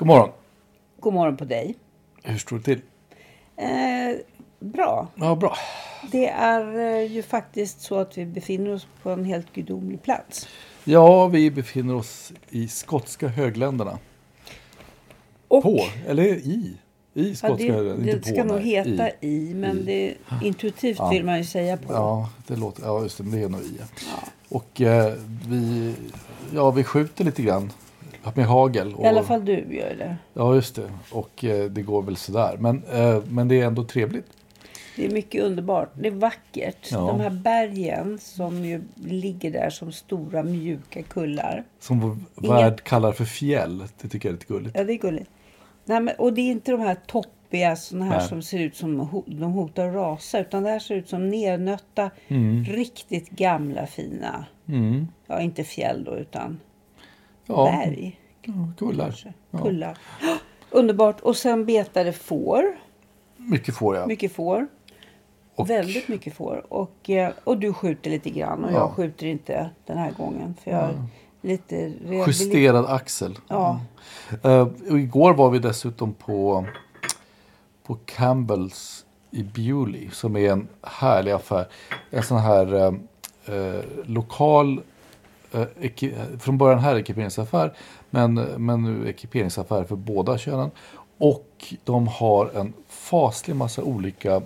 God 0.00 0.06
morgon. 0.06 0.30
God 1.00 1.14
morgon 1.14 1.36
på 1.36 1.44
dig. 1.44 1.74
Hur 2.22 2.38
står 2.38 2.56
det 2.56 2.62
till? 2.62 2.80
Eh, 3.56 4.18
bra. 4.60 5.08
Ja, 5.14 5.34
bra. 5.34 5.56
Det 6.12 6.28
är 6.28 6.78
eh, 6.78 7.12
ju 7.12 7.22
faktiskt 7.22 7.80
så 7.80 7.98
att 7.98 8.18
vi 8.18 8.26
befinner 8.26 8.72
oss 8.72 8.86
på 9.02 9.10
en 9.10 9.24
helt 9.24 9.52
gudomlig 9.52 10.02
plats. 10.02 10.48
Ja, 10.84 11.26
vi 11.26 11.50
befinner 11.50 11.94
oss 11.94 12.32
i 12.50 12.68
skotska 12.68 13.28
högländerna. 13.28 13.98
Och, 15.48 15.62
På, 15.62 15.80
eller 16.06 16.24
i. 16.24 16.76
I 17.14 17.28
ja, 17.28 17.34
skotska 17.34 17.66
det, 17.66 17.72
högländerna. 17.72 18.06
det 18.06 18.12
Inte 18.12 18.28
ska 18.28 18.42
på, 18.42 18.48
nog 18.48 18.56
nej. 18.56 18.64
heta 18.66 19.10
i, 19.20 19.54
men 19.54 19.78
I. 19.78 19.82
Det, 19.82 20.16
intuitivt 20.46 20.98
Ja. 20.98 21.08
vill 21.08 21.24
man 21.24 21.38
ju 21.38 21.44
säga 21.44 21.76
på. 21.76 21.92
Ja, 21.92 22.30
det 22.46 22.56
låter, 22.56 22.82
ja, 22.82 23.02
just 23.02 23.18
det, 23.18 23.24
men 23.24 23.32
det 23.32 23.44
är 23.44 23.48
nog 23.48 23.60
i. 23.60 23.80
Och 24.48 24.80
eh, 24.80 25.14
vi, 25.48 25.94
ja, 26.54 26.70
vi 26.70 26.84
skjuter 26.84 27.24
lite 27.24 27.42
grann 27.42 27.72
med 28.34 28.46
hagel. 28.46 28.94
Och, 28.94 29.04
I 29.04 29.08
alla 29.08 29.22
fall 29.22 29.44
du 29.44 29.52
gör 29.76 29.94
det. 29.98 30.16
Ja, 30.34 30.54
just 30.54 30.74
det. 30.74 30.90
Och 31.12 31.44
eh, 31.44 31.64
det 31.70 31.82
går 31.82 32.02
väl 32.02 32.16
sådär. 32.16 32.56
Men, 32.58 32.82
eh, 32.92 33.22
men 33.28 33.48
det 33.48 33.60
är 33.60 33.66
ändå 33.66 33.84
trevligt. 33.84 34.26
Det 34.96 35.06
är 35.06 35.10
mycket 35.10 35.42
underbart. 35.44 35.90
Det 35.94 36.06
är 36.08 36.12
vackert. 36.12 36.88
Ja. 36.90 36.98
De 36.98 37.20
här 37.20 37.30
bergen 37.30 38.18
som 38.18 38.64
ju 38.64 38.82
ligger 39.04 39.50
där 39.50 39.70
som 39.70 39.92
stora 39.92 40.42
mjuka 40.42 41.02
kullar. 41.02 41.64
Som 41.80 42.00
vår 42.00 42.16
Inga- 42.42 42.54
värld 42.54 42.82
kallar 42.82 43.12
för 43.12 43.24
fjäll. 43.24 43.84
Det 44.02 44.08
tycker 44.08 44.28
jag 44.28 44.32
är 44.34 44.38
lite 44.38 44.52
gulligt. 44.52 44.76
Ja, 44.78 44.84
det 44.84 44.92
är 44.92 44.98
gulligt. 44.98 45.30
Nej, 45.84 46.00
men, 46.00 46.14
och 46.18 46.32
det 46.32 46.40
är 46.40 46.50
inte 46.50 46.70
de 46.72 46.80
här 46.80 46.96
toppiga 47.06 47.76
såna 47.76 48.04
här 48.04 48.18
Nej. 48.18 48.28
som 48.28 48.42
ser 48.42 48.58
ut 48.58 48.76
som 48.76 49.00
ho- 49.00 49.24
de 49.40 49.52
hotar 49.52 49.88
att 49.88 49.94
rasa. 49.94 50.40
Utan 50.40 50.62
det 50.62 50.70
här 50.70 50.78
ser 50.78 50.94
ut 50.94 51.08
som 51.08 51.28
nernötta, 51.28 52.10
riktigt 52.68 53.30
gamla 53.30 53.86
fina. 53.86 54.44
Mm. 54.68 55.08
Ja, 55.26 55.40
inte 55.40 55.64
fjäll 55.64 56.04
då, 56.04 56.16
utan 56.16 56.60
Ja, 57.50 57.64
berg. 57.64 58.20
ja, 58.42 58.52
kullar. 58.78 59.14
Ja. 59.50 59.58
Kullar. 59.58 59.98
Underbart. 60.70 61.20
Och 61.20 61.36
sen 61.36 61.66
betade 61.66 62.12
får. 62.12 62.62
Mycket 63.36 63.74
får 63.76 63.96
jag. 63.96 64.08
Mycket 64.08 64.32
får. 64.32 64.66
Och- 65.54 65.70
Väldigt 65.70 66.08
mycket 66.08 66.34
får. 66.34 66.66
Och, 66.72 67.10
eh, 67.10 67.32
och 67.44 67.58
du 67.58 67.72
skjuter 67.72 68.10
lite 68.10 68.30
grann. 68.30 68.64
Och 68.64 68.70
Ja. 68.72 68.76
jag 68.76 68.90
skjuter 68.90 69.26
inte 69.26 69.70
den 69.86 69.98
här 69.98 70.10
gången. 70.12 70.54
För 70.64 70.70
jag 70.70 70.80
är 70.80 71.02
lite 71.42 71.74
rehabiliterad. 71.76 72.26
Justerad 72.28 72.86
axel. 72.86 73.38
Ja. 73.48 73.80
Och 74.90 74.98
igår 74.98 75.34
var 75.34 75.50
vi 75.50 75.58
dessutom 75.58 76.14
på, 76.14 76.66
på 77.86 77.94
Campbells 78.04 79.04
i 79.30 79.42
Bewley 79.42 80.10
som 80.10 80.36
är 80.36 80.52
en 80.52 80.68
härlig 80.82 81.32
affär. 81.32 81.66
En 82.10 82.22
sån 82.22 82.38
här 82.38 82.74
eh, 83.46 83.80
lokal, 84.04 84.80
från 86.38 86.58
början 86.58 86.78
här 86.78 86.96
ekiperingsaffär 86.96 87.72
men, 88.10 88.34
men 88.34 88.82
nu 88.82 89.08
ekiperingsaffär 89.08 89.84
för 89.84 89.96
båda 89.96 90.38
könen. 90.38 90.70
Och 91.18 91.74
de 91.84 92.08
har 92.08 92.50
en 92.54 92.72
faslig 92.88 93.56
massa 93.56 93.82
olika 93.82 94.42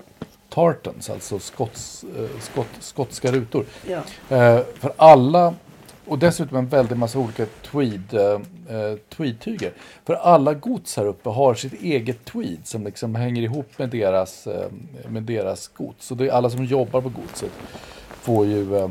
tartans, 0.48 1.10
alltså 1.10 1.38
skots, 1.38 2.04
eh, 2.18 2.40
skott, 2.40 2.68
skotska 2.80 3.32
rutor. 3.32 3.64
Ja. 3.88 4.02
Eh, 4.36 4.60
för 4.74 4.92
alla, 4.96 5.54
och 6.06 6.18
dessutom 6.18 6.56
en 6.56 6.68
väldig 6.68 6.98
massa 6.98 7.18
olika 7.18 7.46
tweed, 7.46 8.14
eh, 8.14 8.40
eh, 8.76 8.96
tweedtyger. 9.16 9.72
För 10.04 10.14
alla 10.14 10.54
gods 10.54 10.96
här 10.96 11.06
uppe 11.06 11.28
har 11.28 11.54
sitt 11.54 11.82
eget 11.82 12.24
tweed 12.24 12.66
som 12.66 12.84
liksom 12.84 13.14
hänger 13.14 13.42
ihop 13.42 13.78
med 13.78 13.88
deras, 13.88 14.46
eh, 14.46 14.70
med 15.08 15.22
deras 15.22 15.68
gods. 15.68 16.06
Så 16.06 16.14
det 16.14 16.28
är 16.28 16.32
alla 16.32 16.50
som 16.50 16.64
jobbar 16.64 17.00
på 17.00 17.08
godset 17.08 17.52
får 18.08 18.46
ju 18.46 18.88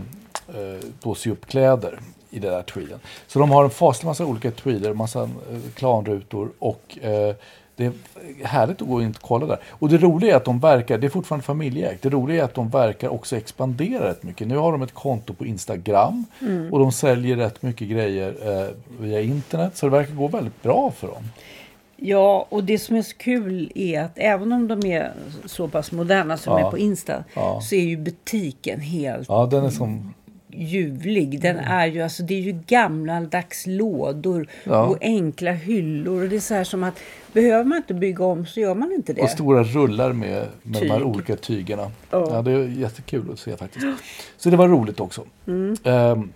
eh, 0.53 0.59
eh, 0.61 0.79
då 1.03 1.15
sy 1.15 1.31
upp 1.31 1.45
kläder 1.45 1.99
i 2.29 2.39
den 2.39 2.51
där 2.51 2.61
tweeden. 2.63 2.99
Så 3.27 3.39
de 3.39 3.51
har 3.51 3.63
en 3.63 3.69
faslig 3.69 4.07
massa 4.07 4.25
olika 4.25 4.51
tweeder, 4.51 4.93
massa 4.93 5.21
eh, 5.23 5.29
klanrutor 5.75 6.49
och 6.59 6.97
eh, 7.01 7.35
det 7.75 7.85
är 7.85 7.91
härligt 8.43 8.81
att 8.81 8.87
gå 8.87 9.01
in 9.01 9.09
och 9.09 9.15
kolla 9.21 9.45
där. 9.45 9.57
Och 9.69 9.89
det 9.89 9.97
roliga 9.97 10.33
är 10.33 10.37
att 10.37 10.45
de 10.45 10.59
verkar, 10.59 10.97
det 10.97 11.07
är 11.07 11.09
fortfarande 11.09 11.45
familjeägt, 11.45 12.01
det 12.03 12.09
roliga 12.09 12.41
är 12.41 12.45
att 12.45 12.53
de 12.53 12.69
verkar 12.69 13.09
också 13.09 13.35
expandera 13.37 14.09
rätt 14.09 14.23
mycket. 14.23 14.47
Nu 14.47 14.57
har 14.57 14.71
de 14.71 14.81
ett 14.81 14.93
konto 14.93 15.33
på 15.33 15.45
Instagram 15.45 16.25
och 16.71 16.79
de 16.79 16.91
säljer 16.91 17.35
rätt 17.35 17.61
mycket 17.61 17.87
grejer 17.89 18.35
eh, 18.61 18.67
via 18.99 19.21
internet. 19.21 19.77
Så 19.77 19.85
det 19.85 19.89
verkar 19.91 20.13
gå 20.13 20.27
väldigt 20.27 20.63
bra 20.63 20.91
för 20.91 21.07
dem. 21.07 21.23
Ja, 21.97 22.45
och 22.49 22.63
det 22.63 22.79
som 22.79 22.95
är 22.95 23.01
så 23.01 23.17
kul 23.17 23.71
är 23.75 24.01
att 24.01 24.11
även 24.15 24.51
om 24.51 24.67
de 24.67 24.85
är 24.85 25.11
så 25.45 25.67
pass 25.67 25.91
moderna 25.91 26.37
som 26.37 26.59
Ja. 26.59 26.67
är 26.67 26.71
på 26.71 26.77
Insta 26.77 27.23
Ja. 27.35 27.61
så 27.61 27.75
är 27.75 27.83
ju 27.83 27.97
butiken 27.97 28.79
helt 28.79 29.29
Ja, 29.29 29.45
den 29.51 29.65
är 29.65 29.69
som... 29.69 30.13
ljuvlig. 30.55 31.41
Den 31.41 31.57
är 31.59 31.85
ju, 31.87 32.01
alltså 32.01 32.23
det 32.23 32.33
är 32.33 32.41
ju 32.41 32.59
gammaldags 32.67 33.63
lådor 33.67 34.47
Ja. 34.63 34.83
och 34.85 34.97
enkla 35.01 35.51
hyllor. 35.51 36.23
Och 36.23 36.29
det 36.29 36.35
är 36.35 36.39
så 36.39 36.53
här 36.53 36.63
som 36.63 36.83
att 36.83 36.99
behöver 37.33 37.63
man 37.63 37.77
inte 37.77 37.93
bygga 37.93 38.25
om 38.25 38.45
så 38.45 38.59
gör 38.59 38.75
man 38.75 38.91
inte 38.91 39.13
det. 39.13 39.21
Och 39.21 39.29
stora 39.29 39.63
rullar 39.63 40.13
med, 40.13 40.47
med 40.63 40.81
de 40.81 40.89
här 40.89 41.03
olika 41.03 41.35
tygerna. 41.35 41.91
Ja. 42.09 42.27
Ja. 42.31 42.41
det 42.41 42.51
är 42.51 42.67
jättekul 42.67 43.31
att 43.33 43.39
se 43.39 43.57
faktiskt. 43.57 43.85
Så 44.37 44.49
det 44.49 44.57
var 44.57 44.67
roligt 44.67 44.99
också. 44.99 45.23
Mm. 45.47 45.75
Ehm, 45.83 46.29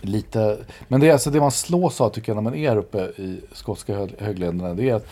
lite... 0.00 0.58
Men 0.88 1.00
det 1.00 1.08
är 1.08 1.12
alltså 1.12 1.30
det 1.30 1.40
man 1.40 1.50
slås 1.52 2.00
av 2.00 2.10
tycker 2.10 2.32
jag 2.32 2.36
när 2.36 2.50
man 2.50 2.54
är 2.54 2.76
uppe 2.76 2.98
i 2.98 3.40
skotska 3.52 3.94
hö- 3.94 4.08
högländerna. 4.18 4.74
Det 4.74 4.90
är 4.90 4.94
att, 4.94 5.06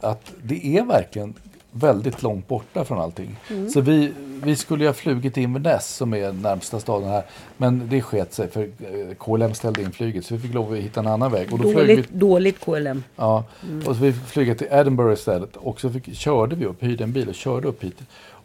att 0.00 0.32
det 0.42 0.66
är 0.66 0.84
verkligen 0.84 1.34
väldigt 1.78 2.22
långt 2.22 2.48
borta 2.48 2.84
från 2.84 2.98
allting. 3.00 3.36
Så 3.72 3.80
vi, 3.80 4.12
vi 4.44 4.56
skulle 4.56 4.84
ju 4.84 4.88
ha 4.88 4.94
flugit 4.94 5.34
till 5.34 5.42
Inverness 5.42 5.96
som 5.96 6.14
är 6.14 6.32
närmsta 6.32 6.80
staden 6.80 7.08
här. 7.08 7.22
Men 7.56 7.88
det 7.88 8.02
sket 8.02 8.32
sig 8.34 8.48
för 8.48 8.62
eh, 8.62 9.14
KLM 9.18 9.54
ställde 9.54 9.82
in 9.82 9.92
flyget 9.92 10.26
så 10.26 10.34
vi 10.34 10.40
fick 10.40 10.54
lov 10.54 10.72
att 10.72 10.78
hitta 10.78 11.00
en 11.00 11.06
annan 11.06 11.32
väg. 11.32 11.52
Och 11.52 11.58
då 11.58 11.72
flög 11.72 11.86
vi, 11.86 11.94
Dåligt, 11.94 12.10
dåligt 12.10 12.60
KLM. 12.64 13.02
ja, 13.16 13.44
och 13.86 13.96
så 13.96 14.02
vi 14.02 14.12
flög 14.12 14.58
till 14.58 14.68
Edinburgh 14.70 15.12
istället. 15.12 15.56
Och 15.56 15.80
så 15.80 15.90
fick, 15.90 16.16
körde 16.16 16.56
vi 16.56 16.64
upp, 16.64 16.82
hyrde 16.82 17.04
en 17.04 17.12
bil 17.12 17.28
och 17.28 17.34
körde 17.34 17.68
upp 17.68 17.84
hit. 17.84 17.98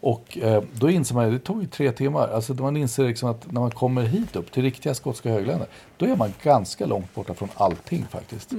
Och 0.03 0.37
eh, 0.41 0.63
då 0.73 0.89
inser 0.89 1.15
man, 1.15 1.31
det 1.31 1.39
tog 1.39 1.61
ju 1.61 1.67
tre 1.67 1.91
timmar. 1.91 2.27
Alltså 2.27 2.53
man 2.53 2.77
inser 2.77 3.03
liksom 3.07 3.29
att 3.29 3.51
när 3.51 3.61
man 3.61 3.71
kommer 3.71 4.01
hit 4.03 4.35
upp 4.35 4.51
till 4.51 4.63
riktiga 4.63 4.93
skotska 4.93 5.29
högländer. 5.29 5.67
Då 5.97 6.05
är 6.05 6.15
man 6.15 6.33
ganska 6.43 6.85
långt 6.85 7.15
borta 7.15 7.33
från 7.33 7.49
allting 7.55 8.05
faktiskt. 8.11 8.51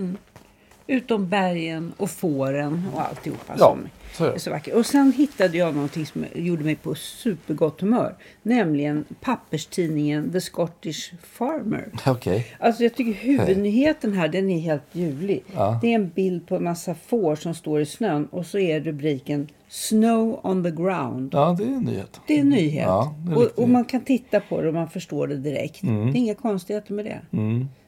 Utom 0.87 1.29
bergen 1.29 1.93
och 1.97 2.11
fåren 2.11 2.85
och 2.95 3.01
alltihopa 3.01 3.55
Ja, 3.59 3.59
som 3.59 3.89
så 4.13 4.25
är 4.25 4.39
så 4.39 4.51
vackert. 4.51 4.75
Och 4.75 4.87
sen 4.87 5.13
hittade 5.13 5.59
jag 5.59 5.75
någonting 5.75 6.07
som 6.07 6.25
gjorde 6.35 6.65
mig 6.65 6.77
på 6.77 6.95
supergott 6.95 7.81
humör. 7.81 8.15
Nämligen 8.43 9.05
papperstidningen 9.21 10.33
The 10.33 10.41
Scottish 10.41 11.13
Farmer. 11.23 11.89
Okej. 12.07 12.47
Alltså 12.59 12.83
jag 12.83 12.95
tycker 12.95 13.13
huvudnyheten 13.13 14.13
här 14.13 14.29
den 14.29 14.51
är 14.51 14.59
helt 14.61 14.83
ljuvlig. 14.93 15.45
Ja. 15.55 15.79
Det 15.83 15.91
är 15.91 15.95
en 15.95 16.09
bild 16.09 16.47
på 16.47 16.57
en 16.57 16.65
massa 16.65 16.95
får 16.95 17.37
som 17.37 17.55
står 17.55 17.81
i 17.81 17.87
snön 17.87 18.27
och 18.27 18.47
så 18.47 18.59
är 18.59 18.81
rubriken 18.81 19.49
Snow 19.69 20.41
on 20.43 20.65
the 20.65 20.71
ground. 20.71 21.31
Ja, 21.35 21.57
det 21.59 21.65
är 21.65 21.69
en 21.69 21.83
nyhet. 21.83 22.21
Det 22.27 22.35
är 22.35 22.41
en 22.41 22.49
nyhet. 22.49 22.85
Ja, 22.87 23.15
det 23.19 23.33
är 23.33 23.37
och, 23.37 23.59
och 23.59 23.69
man 23.69 23.85
kan 23.85 24.01
titta 24.01 24.41
på 24.41 24.63
det 24.63 24.69
och 24.69 24.75
man 24.75 24.91
förstår 24.91 25.27
det 25.27 25.37
direkt. 25.37 25.81
Det 25.83 25.89
är 25.89 26.17
inga 26.17 26.35
konstigheter 26.35 26.93
med 26.93 27.05
det. 27.05 27.21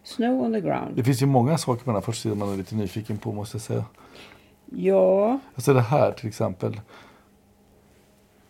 Snow 0.04 0.40
on 0.42 0.52
the 0.52 0.60
ground. 0.60 0.96
Det 0.96 1.04
finns 1.04 1.22
ju 1.22 1.26
många 1.26 1.58
saker 1.58 1.84
på 1.84 1.90
den 1.90 1.94
här 1.94 2.00
första 2.02 2.28
man 2.34 2.52
är 2.52 2.56
lite 2.56 2.74
nyfiken 2.74 3.16
på 3.18 3.32
måste 3.32 3.54
jag 3.56 3.62
säga. 3.62 3.84
Ja, 4.76 5.38
Alltså 5.54 5.74
det 5.74 5.80
här 5.80 6.12
till 6.12 6.28
exempel. 6.28 6.80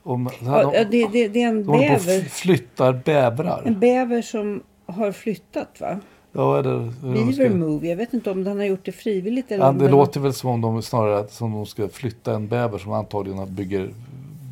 Om, 0.03 0.29
ja 0.45 0.85
det, 0.91 1.05
det, 1.13 1.29
det 1.29 1.43
är 1.43 1.49
en 1.49 1.65
de 1.67 1.79
bäver. 1.79 2.19
f- 2.21 2.33
flyttar 2.33 2.93
bävrar. 3.05 3.63
En 3.65 3.81
bäver 3.81 4.23
som 4.23 4.63
har 4.87 5.13
flyttat 5.13 5.81
va? 5.81 6.01
Ja, 6.33 6.59
eller, 6.59 6.93
Beaver 7.03 7.51
move. 7.55 7.89
Jag 7.89 7.97
vet 7.97 8.15
inte 8.15 8.31
om 8.31 8.45
den 8.45 8.57
har 8.59 8.65
gjort 8.65 8.85
det 8.85 8.93
frivilligt 8.93 9.51
eller 9.51 9.65
ja, 9.65 9.73
det 9.73 9.89
låter 9.89 10.21
väl 10.21 10.33
som 10.33 10.51
om 10.51 10.61
de 10.61 10.83
snarare 10.83 11.29
som 11.29 11.53
de 11.53 11.67
ska 11.67 11.89
flytta 11.89 12.35
en 12.35 12.49
bäver 12.49 12.79
som 12.79 12.93
antagligen 12.93 13.55
bygger, 13.55 13.91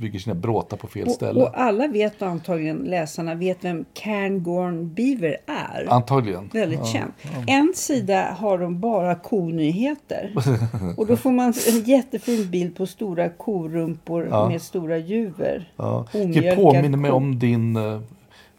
bygger 0.03 0.19
sina 0.19 0.35
bråtar 0.35 0.77
på 0.77 0.87
fel 0.87 1.07
och, 1.07 1.13
ställe. 1.13 1.43
och 1.43 1.61
alla 1.61 1.87
vet 1.87 2.23
antagligen, 2.23 2.77
läsarna 2.77 3.35
vet 3.35 3.65
vem 3.65 3.85
Cairngorm 3.95 4.95
Beaver 4.95 5.37
är. 5.47 5.87
Antagligen. 5.93 6.51
Väldigt 6.53 6.79
ja. 6.79 6.85
känd. 6.87 7.13
En 7.47 7.73
sida 7.77 8.37
har 8.39 8.59
de 8.59 8.81
bara 8.81 9.15
konyheter. 9.15 10.35
och 10.97 11.07
då 11.07 11.17
får 11.17 11.31
man 11.33 11.53
en 11.69 11.85
jättefin 11.85 12.51
bild 12.51 12.77
på 12.77 12.87
stora 12.87 13.29
korumpor 13.29 14.29
Ja. 14.31 14.49
med 14.49 14.63
stora 14.63 14.99
juver. 14.99 15.73
Ja. 15.77 16.07
Det 16.13 16.57
påminner 16.57 16.99
mig 16.99 17.11
om 17.11 17.39
din, 17.39 17.77
eh, 17.77 18.01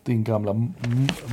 din 0.03 0.23
gamla 0.23 0.53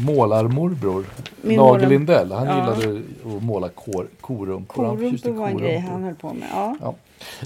målarmorbror. 0.06 1.04
Min 1.42 1.58
målar- 1.58 1.86
Lindell. 1.88 2.32
Han 2.32 2.46
Ja. 2.46 2.76
gillade 2.76 3.02
att 3.36 3.42
måla 3.42 3.68
kor, 3.68 4.08
korumpor. 4.20 4.74
Korumpor 4.74 5.30
var 5.32 5.48
en 5.48 5.56
grej 5.56 5.78
han 5.78 6.02
höll 6.02 6.14
på 6.14 6.32
med. 6.32 6.48
Ja. 6.52 6.76
Ja. 6.80 6.94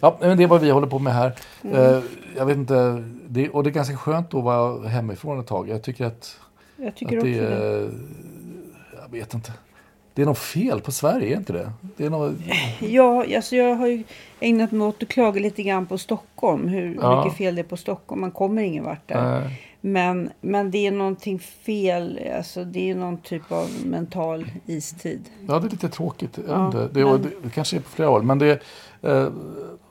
Ja, 0.02 0.16
men 0.20 0.36
det 0.36 0.42
är 0.42 0.46
vad 0.46 0.60
vi 0.60 0.70
håller 0.70 0.86
på 0.86 0.98
med 0.98 1.14
här. 1.14 1.32
Mm. 1.64 1.76
Eh, 1.76 2.02
jag 2.36 2.46
vet 2.46 2.56
inte, 2.56 3.04
det, 3.28 3.48
och 3.48 3.62
det 3.64 3.70
är 3.70 3.72
ganska 3.72 3.96
skönt 3.96 4.34
att 4.34 4.44
vara 4.44 4.88
hemifrån 4.88 5.40
ett 5.40 5.46
tag. 5.46 5.68
Jag 5.68 5.82
tycker 5.82 6.04
att, 6.06 6.36
Jag 6.76 6.94
tycker 6.94 7.16
att 7.16 7.22
också 7.22 7.32
det 7.32 7.40
det. 7.40 7.54
är... 7.54 7.90
Jag 9.02 9.10
vet 9.10 9.34
inte. 9.34 9.52
Det 10.14 10.22
är 10.22 10.26
något 10.26 10.38
fel 10.38 10.80
på 10.80 10.92
Sverige, 10.92 11.34
är 11.34 11.38
inte 11.38 11.52
det? 11.52 11.72
det 11.96 12.04
är 12.06 12.10
något, 12.10 12.32
Ja, 12.80 13.24
alltså 13.36 13.56
jag 13.56 13.74
har 13.74 13.86
ju 13.86 14.02
ägnat 14.40 14.70
mig 14.72 14.86
åt 14.88 15.02
att 15.02 15.08
klaga 15.08 15.40
lite 15.40 15.62
grann 15.62 15.86
på 15.86 15.98
Stockholm. 15.98 16.68
Hur 16.68 16.98
Ja. 17.00 17.24
mycket 17.24 17.38
fel 17.38 17.54
det 17.54 17.60
är 17.60 17.64
på 17.64 17.76
Stockholm. 17.76 18.20
Man 18.20 18.30
kommer 18.30 18.62
ingen 18.62 18.84
vart 18.84 19.08
där. 19.08 19.36
eh, 19.44 19.50
Men, 19.86 20.30
men 20.40 20.70
det 20.70 20.86
är 20.86 20.90
någonting 20.90 21.38
fel. 21.38 22.20
Alltså 22.36 22.64
det 22.64 22.90
är 22.90 22.94
någon 22.94 23.16
typ 23.16 23.52
av 23.52 23.68
mental 23.84 24.50
istid. 24.66 25.24
ja, 25.48 25.58
det 25.58 25.66
är 25.66 25.70
lite 25.70 25.88
tråkigt. 25.88 26.38
Ja, 26.48 26.66
inte. 26.66 26.88
det, 26.92 27.04
men- 27.04 27.22
det, 27.22 27.28
det 27.42 27.50
kanske 27.50 27.76
är 27.76 27.80
på 27.80 27.88
flera 27.90 28.08
håll. 28.08 28.22
Men 28.22 28.38
det, 28.38 28.62
eh, 29.02 29.28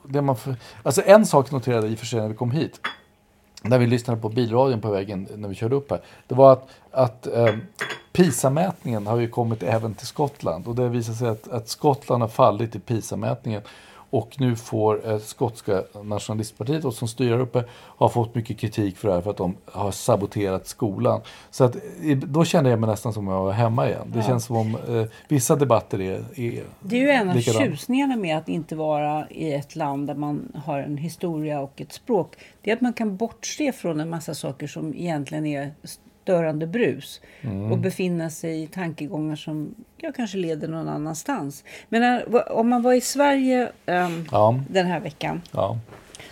det 0.08 0.22
man 0.22 0.36
för, 0.36 0.56
alltså 0.82 1.02
en 1.06 1.26
sak 1.26 1.50
noterade 1.50 1.88
i 1.88 1.94
och 1.94 1.98
för 1.98 2.06
sig 2.06 2.20
när 2.20 2.28
vi 2.28 2.34
kom 2.34 2.50
hit. 2.50 2.80
När 3.62 3.78
vi 3.78 3.86
lyssnade 3.86 4.20
på 4.20 4.28
bilradion 4.28 4.80
på 4.80 4.90
vägen 4.90 5.28
när 5.36 5.48
vi 5.48 5.54
körde 5.54 5.76
upp 5.76 5.90
här. 5.90 6.00
Det 6.26 6.34
var 6.34 6.52
att, 6.52 6.68
att 6.90 7.26
eh, 7.26 7.54
PISA-mätningen 8.12 9.06
har 9.06 9.16
ju 9.16 9.28
kommit 9.28 9.62
även 9.62 9.94
till 9.94 10.06
Skottland. 10.06 10.66
Och 10.68 10.74
det 10.74 10.88
visar 10.88 11.12
sig 11.12 11.28
att, 11.28 11.48
att 11.48 11.68
Skottland 11.68 12.22
har 12.22 12.28
fallit 12.28 12.76
i 12.76 12.78
PISA-mätningen. 12.78 13.62
Och 14.14 14.40
nu 14.40 14.56
får 14.56 15.10
eh, 15.10 15.18
skotska 15.18 15.82
nationalistpartiet 16.02 16.84
och 16.84 16.94
som 16.94 17.08
styr 17.08 17.30
här 17.30 17.38
uppe 17.38 17.64
har 17.72 18.08
fått 18.08 18.34
mycket 18.34 18.58
kritik 18.58 18.96
för 18.96 19.08
det 19.08 19.14
här 19.14 19.20
för 19.20 19.30
att 19.30 19.36
de 19.36 19.56
har 19.64 19.90
saboterat 19.90 20.66
skolan. 20.66 21.20
Så 21.50 21.64
att, 21.64 21.76
eh, 21.76 22.18
då 22.18 22.44
kände 22.44 22.70
jag 22.70 22.80
mig 22.80 22.90
nästan 22.90 23.12
som 23.12 23.28
om 23.28 23.34
jag 23.34 23.44
var 23.44 23.52
hemma 23.52 23.88
igen. 23.88 24.12
Det 24.14 24.22
känns 24.22 24.44
som 24.44 24.56
om 24.56 24.76
eh, 24.88 25.06
vissa 25.28 25.56
debatter 25.56 26.00
är, 26.00 26.24
är 26.34 26.64
Det 26.80 26.96
är 26.96 27.00
ju 27.00 27.10
en 27.10 27.30
av 27.30 27.36
likadana. 27.36 27.64
tjusningarna 27.64 28.16
med 28.16 28.38
att 28.38 28.48
inte 28.48 28.76
vara 28.76 29.28
i 29.30 29.52
ett 29.52 29.76
land 29.76 30.06
där 30.06 30.14
man 30.14 30.52
har 30.64 30.78
en 30.78 30.96
historia 30.96 31.60
och 31.60 31.80
ett 31.80 31.92
språk. 31.92 32.34
Det 32.62 32.70
är 32.70 32.74
att 32.76 32.80
man 32.80 32.92
kan 32.92 33.16
bortse 33.16 33.72
från 33.72 34.00
en 34.00 34.10
massa 34.10 34.34
saker 34.34 34.66
som 34.66 34.94
egentligen 34.94 35.46
är 35.46 35.74
störande 36.24 36.66
brus. 36.66 37.20
Mm. 37.42 37.72
Och 37.72 37.78
befinna 37.78 38.30
sig 38.30 38.62
i 38.62 38.66
tankegångar 38.66 39.36
som 39.36 39.74
ja, 39.96 40.12
kanske 40.16 40.38
leder 40.38 40.68
någon 40.68 40.88
annanstans. 40.88 41.64
Men 41.88 42.00
när, 42.00 42.52
om 42.52 42.68
man 42.68 42.82
var 42.82 42.92
i 42.92 43.00
Sverige 43.00 43.68
ehm, 43.86 44.28
Ja, 44.32 44.60
den 44.70 44.86
här 44.86 45.00
veckan. 45.00 45.42
ja. 45.52 45.78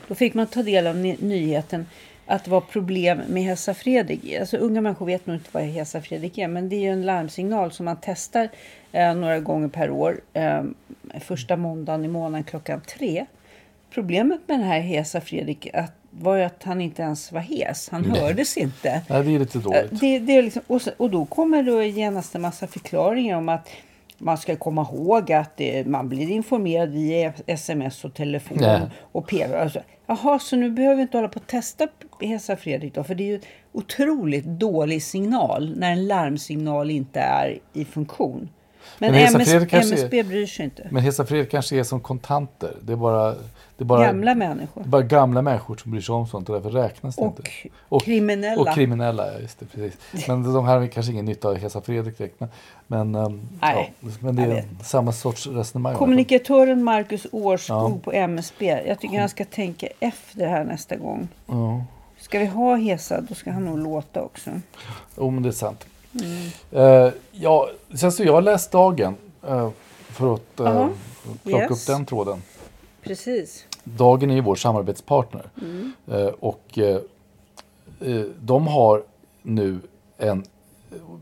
Då 0.09 0.15
fick 0.15 0.35
man 0.35 0.47
ta 0.47 0.62
del 0.62 0.87
av 0.87 0.97
ny- 0.97 1.17
nyheten 1.21 1.87
att 2.27 2.44
det 2.44 2.50
var 2.50 2.61
problem 2.61 3.21
med 3.29 3.43
Hesa 3.43 3.75
Fredrik. 3.75 4.35
Alltså, 4.41 4.56
unga 4.56 4.81
människor 4.81 5.06
vet 5.06 5.27
nog 5.27 5.37
inte 5.37 5.49
vad 5.53 5.62
Hesa 5.62 6.00
Fredrik 6.00 6.39
är, 6.39 6.49
men 6.49 6.69
det 6.69 6.77
är 6.77 6.81
ju 6.81 6.89
en 6.93 7.06
larmsignal 7.06 7.73
som 7.73 7.85
man 7.85 7.97
testar 8.03 8.49
eh, 8.93 9.15
några 9.15 9.41
gånger 9.41 9.69
per 9.69 9.91
år. 9.91 10.21
Eh, 10.33 10.62
första 11.21 11.56
måndagen 11.56 12.05
i 12.05 12.09
månaden 12.09 12.44
klockan 12.44 12.81
tre. 12.81 13.27
Problemet 13.91 14.41
med 14.47 14.59
den 14.59 14.67
här 14.67 14.81
Hesa 14.81 15.21
Fredrik 15.21 15.69
att, 15.75 15.93
var 16.19 16.37
ju 16.37 16.43
att 16.43 16.62
han 16.62 16.81
inte 16.81 17.03
ens 17.03 17.32
var 17.32 17.41
hes. 17.41 17.88
Han 17.88 18.05
hördes 18.05 18.56
inte. 18.56 19.03
Nej, 19.09 19.23
det 19.25 19.35
är 19.35 19.38
lite 19.38 19.59
Eh, 19.59 19.64
dåligt. 19.64 20.00
Det, 20.00 20.19
det 20.19 20.37
är 20.37 20.43
liksom, 20.43 20.62
och, 20.67 20.82
så, 20.82 20.91
och 20.97 21.11
då 21.11 21.25
kommer 21.25 21.62
då 21.62 21.82
genast 21.82 22.35
en 22.35 22.43
massa 22.43 22.67
förklaringar 22.67 23.37
om 23.37 23.49
att 23.49 23.69
man 24.19 24.38
ska 24.38 24.56
komma 24.56 24.88
ihåg 24.93 25.32
att 25.32 25.56
det, 25.56 25.87
man 25.87 26.09
blir 26.09 26.31
informerad 26.31 26.91
via 26.91 27.32
sms 27.47 28.05
och 28.05 28.14
telefon 28.14 28.59
Nej. 28.61 28.81
och 29.13 29.27
PV. 29.29 29.55
Alltså, 29.55 29.81
jaha, 30.06 30.39
så 30.39 30.56
nu 30.56 30.70
behöver 30.70 30.96
vi 30.96 31.03
inte 31.03 31.17
hålla 31.17 31.29
på 31.29 31.39
att 31.39 31.48
testa 31.48 31.89
Hesa 32.20 32.56
Fredrik 32.56 32.94
då? 32.94 33.05
För 33.05 33.15
det 33.15 33.25
är 33.25 33.29
ju 33.29 33.41
otroligt 33.72 34.44
dålig 34.44 35.03
signal 35.03 35.75
när 35.77 35.93
en 35.93 36.06
larmsignal 36.06 36.91
inte 36.91 37.20
är 37.20 37.58
i 37.72 37.84
funktion. 37.84 38.48
Men, 38.98 39.12
Men 39.12 39.34
MS, 39.34 39.72
MSB 39.72 40.22
bryr 40.22 40.46
sig 40.46 40.65
inte. 40.65 40.89
Men 40.91 41.03
Hesa 41.03 41.24
Fredrik 41.27 41.51
kanske 41.51 41.77
är 41.77 41.82
som 41.84 42.01
kontanter. 42.01 42.77
Det 42.82 42.93
är 42.93 42.96
bara, 42.96 43.31
det 43.31 43.39
är 43.79 43.84
bara, 43.84 44.05
Gamla 44.06 44.34
människor. 44.34 44.82
bara 44.84 45.03
gamla 45.03 45.43
människor 45.43 45.77
som 45.77 45.91
bryr 45.91 46.01
sig 46.01 46.12
om 46.15 46.27
sånt 46.27 46.48
och 46.48 46.55
därför 46.55 46.70
räknas 46.70 47.17
det 47.17 47.22
Och 47.22 47.27
inte. 47.39 47.43
Och- 47.89 48.03
kriminella. 48.03 48.60
Och 48.62 48.74
kriminella, 48.74 49.32
ja, 49.32 49.39
just 49.39 49.58
det. 49.60 49.67
Precis. 49.67 49.98
Men 50.29 50.53
de 50.55 50.67
här 50.67 50.79
har 50.79 50.86
kanske 50.86 51.12
ingen 51.12 51.24
nytta 51.24 51.48
av 51.48 51.56
Hesa 51.56 51.81
Fredrik 51.81 52.19
direkt. 52.19 52.41
Men, 52.41 52.48
men, 52.86 53.15
ehm, 53.15 53.48
Nej, 53.60 53.93
ja, 54.01 54.08
men 54.20 54.36
det 54.36 54.43
är 54.43 54.65
samma 54.82 55.12
sorts 55.12 55.46
resonemang. 55.46 55.94
Kommunikatören 55.94 56.84
Marcus 56.84 57.27
Årskog 57.32 57.77
Ja. 57.77 57.98
på 58.05 58.12
MSB. 58.12 58.82
Jag 58.86 59.01
tycker 59.01 59.20
han 59.20 59.29
ska 59.29 59.44
tänka 59.44 59.86
efter 60.01 60.46
här 60.46 60.65
nästa 60.65 60.96
gång. 60.96 61.29
Ja, 61.46 61.84
Ska 62.19 62.39
vi 62.39 62.46
ha 62.46 62.77
Hesa, 62.77 63.20
då 63.20 63.34
ska 63.34 63.51
han 63.53 63.65
nog 63.65 63.79
låta 63.79 64.22
också. 64.22 64.51
jo, 65.17 65.31
men 65.31 65.43
det 65.43 65.48
är 65.48 65.53
sant. 65.53 65.86
Mm. 66.20 66.48
Eh, 67.06 67.12
ja, 67.32 67.70
sen 67.94 68.12
så 68.12 68.24
jag 68.24 68.32
har 68.32 68.42
läst 68.42 68.72
Dagen. 68.72 69.14
eh, 69.46 69.70
för 70.08 70.34
att 70.34 70.60
uh, 70.60 70.88
plocka 71.42 71.58
Yes. 71.64 71.70
upp 71.70 71.94
den 71.96 72.06
tråden. 72.06 72.42
Precis. 73.02 73.66
Dagen 73.84 74.31
är 74.31 74.34
ju 74.34 74.40
vår 74.40 74.54
samarbetspartner. 74.54 75.50
Mm. 75.60 75.92
Och 76.40 76.78
de 78.40 78.66
har 78.66 79.02
nu 79.42 79.78
en, 80.19 80.44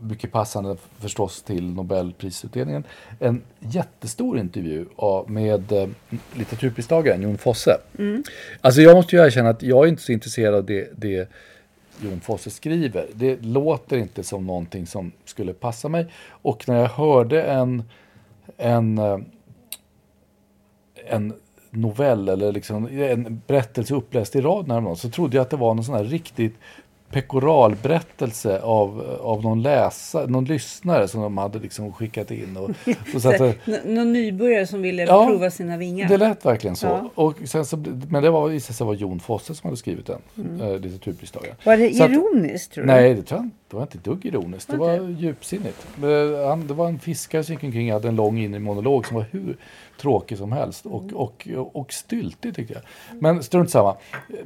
mycket 0.01 0.31
passande 0.31 0.77
förstås 0.99 1.41
till 1.43 1.73
Nobelprisutdelningen, 1.73 2.83
en 3.19 3.41
jättestor 3.59 4.39
intervju 4.39 4.85
av, 4.95 5.31
med 5.31 5.71
eh, 5.71 5.87
litteraturpristagaren 6.33 7.21
Jon 7.21 7.37
Fosse. 7.37 7.77
Alltså 8.61 8.81
jag 8.81 8.95
måste 8.95 9.15
ju 9.15 9.21
erkänna 9.25 9.49
att 9.49 9.63
jag 9.63 9.85
är 9.85 9.89
inte 9.89 10.01
så 10.03 10.11
intresserad 10.11 10.55
av 10.55 10.65
det, 10.65 10.89
det 10.97 11.29
Jon 12.01 12.21
Fosse 12.21 12.49
skriver. 12.49 13.07
Det 13.13 13.45
låter 13.45 13.97
inte 13.97 14.23
som 14.23 14.47
någonting 14.47 14.87
som 14.87 15.11
skulle 15.25 15.53
passa 15.53 15.89
mig. 15.89 16.07
Och 16.27 16.67
när 16.67 16.75
jag 16.75 16.89
hörde 16.89 17.43
en, 17.43 17.83
en 18.57 18.97
eh, 18.97 19.17
en 21.05 21.33
novell 21.69 22.29
eller 22.29 22.51
liksom 22.51 22.87
en 22.87 23.41
berättelse 23.47 23.95
uppläst 23.95 24.35
i 24.35 24.41
rad 24.41 24.67
när 24.67 24.95
så 24.95 25.09
trodde 25.09 25.37
jag 25.37 25.41
att 25.41 25.49
det 25.49 25.57
var 25.57 25.73
någon 25.73 25.83
sån 25.83 25.95
här 25.95 26.03
riktigt 26.03 26.55
pekoralberättelse 27.13 28.61
av, 28.61 29.17
av 29.21 29.43
någon 29.43 29.61
läsare, 29.61 30.27
någon 30.27 30.45
lyssnare 30.45 31.07
som 31.07 31.21
de 31.21 31.37
hade 31.37 31.59
liksom 31.59 31.93
skickat 31.93 32.31
in. 32.31 32.57
Och, 32.57 32.69
och 33.15 33.21
så 33.21 33.29
att, 33.29 33.37
det- 33.37 33.55
någon 33.85 34.13
nybörjare 34.13 34.67
som 34.67 34.81
ville 34.81 35.03
Ja, 35.03 35.25
prova 35.25 35.51
sina 35.51 35.77
vingar. 35.77 36.07
det 36.07 36.17
lät 36.17 36.45
verkligen 36.45 36.75
så. 36.75 36.87
Ja. 36.87 37.09
Och 37.15 37.35
sen 37.45 37.65
så 37.65 37.77
men 38.09 38.23
det 38.23 38.29
var, 38.29 38.47
visade 38.47 38.73
sig 38.73 38.85
vara 38.85 38.95
Jon 38.95 39.19
Fosse 39.19 39.55
som 39.55 39.67
hade 39.67 39.77
skrivit 39.77 40.05
den, 40.05 40.21
mm. 40.37 40.81
litteraturpristagaren. 40.81 41.55
Var 41.65 41.77
det 41.77 41.93
Så 41.93 42.03
att- 42.03 42.11
ironiskt 42.11 42.73
tror 42.73 42.83
du? 42.83 42.87
Nej, 42.87 43.13
det 43.13 43.21
tror 43.23 43.37
jag 43.39 43.45
inte. 43.45 43.55
Det 43.69 43.75
var 43.75 43.83
inte 43.83 43.97
dugg 43.97 44.25
ironiskt. 44.25 44.69
Det 44.71 44.77
Var 44.77 44.99
var 44.99 45.09
djupsinnigt. 45.09 45.87
Men 45.95 46.45
Han, 46.45 46.67
det 46.67 46.73
var 46.73 46.87
en 46.87 46.99
fiskare 46.99 47.43
som 47.43 47.53
gick 47.55 47.63
omkring 47.63 47.87
och 47.87 47.93
hade 47.93 48.07
en 48.07 48.15
lång 48.15 48.39
inre 48.39 48.59
monolog 48.59 49.07
som 49.07 49.15
var 49.17 49.25
hur 49.31 49.57
tråkig 50.01 50.37
som 50.37 50.51
helst. 50.51 50.85
Och, 50.85 51.03
och, 51.13 51.47
och 51.73 51.93
styltig 51.93 52.55
tyckte 52.55 52.73
jag. 52.73 52.81
Men 53.19 53.43
strunt 53.43 53.69
samma. 53.69 53.95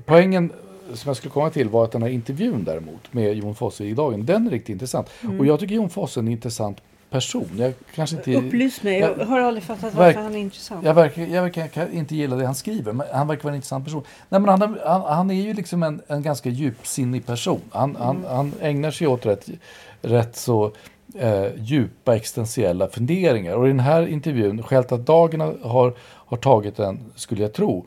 Poängen 0.06 0.52
som 0.94 1.10
jag 1.10 1.18
skulle 1.18 1.32
komma 1.32 1.50
till 1.50 1.70
var 1.70 1.84
att 1.84 1.92
den 1.92 2.02
här 2.02 2.10
intervjun 2.10 2.64
däremot 2.64 3.14
med 3.14 3.34
Jon 3.38 3.56
Fosse 3.56 3.84
i 3.84 3.94
Dagen, 3.94 4.26
den 4.26 4.48
är 4.48 4.52
riktigt 4.52 4.70
intressant. 4.74 5.10
Och 5.40 5.46
jag 5.46 5.60
tycker 5.60 5.76
Jon 5.76 5.90
Fosse 5.90 6.20
är 6.20 6.22
en 6.22 6.28
intressant 6.28 6.78
person. 7.10 7.50
Jag 7.58 7.74
kanske 7.96 8.16
inte... 8.16 8.36
Upplys 8.36 8.84
mig, 8.84 9.00
jag 9.00 9.20
Jag- 9.20 9.26
har 9.26 9.40
aldrig 9.40 9.64
fattat 9.64 9.94
varför 9.94 10.22
han 10.22 10.36
är 10.36 10.40
intressant. 10.40 10.86
Jag 10.86 10.94
verkar, 10.94 11.22
jag 11.26 11.42
verkar 11.42 11.68
kan 11.68 11.94
inte 11.94 12.16
gilla 12.16 12.36
det 12.36 12.46
han 12.46 12.56
skriver, 12.56 12.94
men 12.94 13.08
han 13.14 13.28
verkar 13.28 13.44
vara 13.44 13.52
en 13.52 13.56
intressant 13.56 13.86
person. 13.86 14.04
Nej, 14.30 14.42
men 14.42 14.50
han, 14.50 14.62
är- 14.62 14.86
han, 14.86 15.02
han 15.02 15.32
är 15.32 15.42
ju 15.42 15.54
liksom 15.54 15.84
en, 15.84 16.02
en 16.08 16.22
ganska 16.22 16.50
djupsinnig 16.50 17.26
person. 17.26 17.62
Han, 17.72 17.96
han, 17.96 18.26
han 18.30 18.54
ägnar 18.62 18.92
sig 18.92 19.08
åt 19.08 19.26
rätt, 19.26 19.50
rätt 20.02 20.36
så 20.36 20.72
eh, 21.16 21.46
djupa 21.58 22.16
existentiella 22.16 22.88
funderingar. 22.88 23.54
Och 23.56 23.66
i 23.66 23.68
den 23.68 23.80
här 23.80 24.08
intervjun, 24.08 24.64
skälet 24.64 24.92
att 24.92 25.06
dagen 25.06 25.42
har, 25.64 25.94
har 26.00 26.38
tagit 26.38 26.76
den, 26.78 27.00
skulle 27.16 27.42
jag 27.42 27.54
tro, 27.54 27.86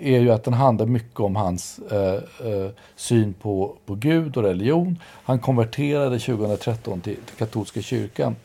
är 0.00 0.18
ju 0.18 0.30
att 0.30 0.44
den 0.44 0.54
handlar 0.54 0.86
mycket 0.86 1.20
om 1.20 1.36
hans 1.36 1.80
eh, 1.90 2.14
eh, 2.52 2.70
syn 2.96 3.34
på, 3.34 3.76
på 3.86 3.94
Gud 3.94 4.36
och 4.36 4.42
religion. 4.42 4.98
Han 5.24 5.38
konverterade 5.38 6.18
2013 6.18 7.00
till, 7.00 7.16
till 7.16 7.36
katolska 7.36 7.82
kyrkan. 7.82 8.36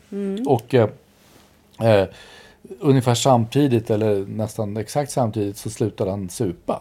Och 0.46 0.74
eh, 0.74 0.88
eh, 1.80 2.08
ungefär 2.80 3.14
samtidigt, 3.14 3.90
eller 3.90 4.26
nästan 4.26 4.76
exakt 4.76 5.10
samtidigt, 5.10 5.56
så 5.56 5.70
slutade 5.70 6.10
han 6.10 6.28
supa. 6.28 6.80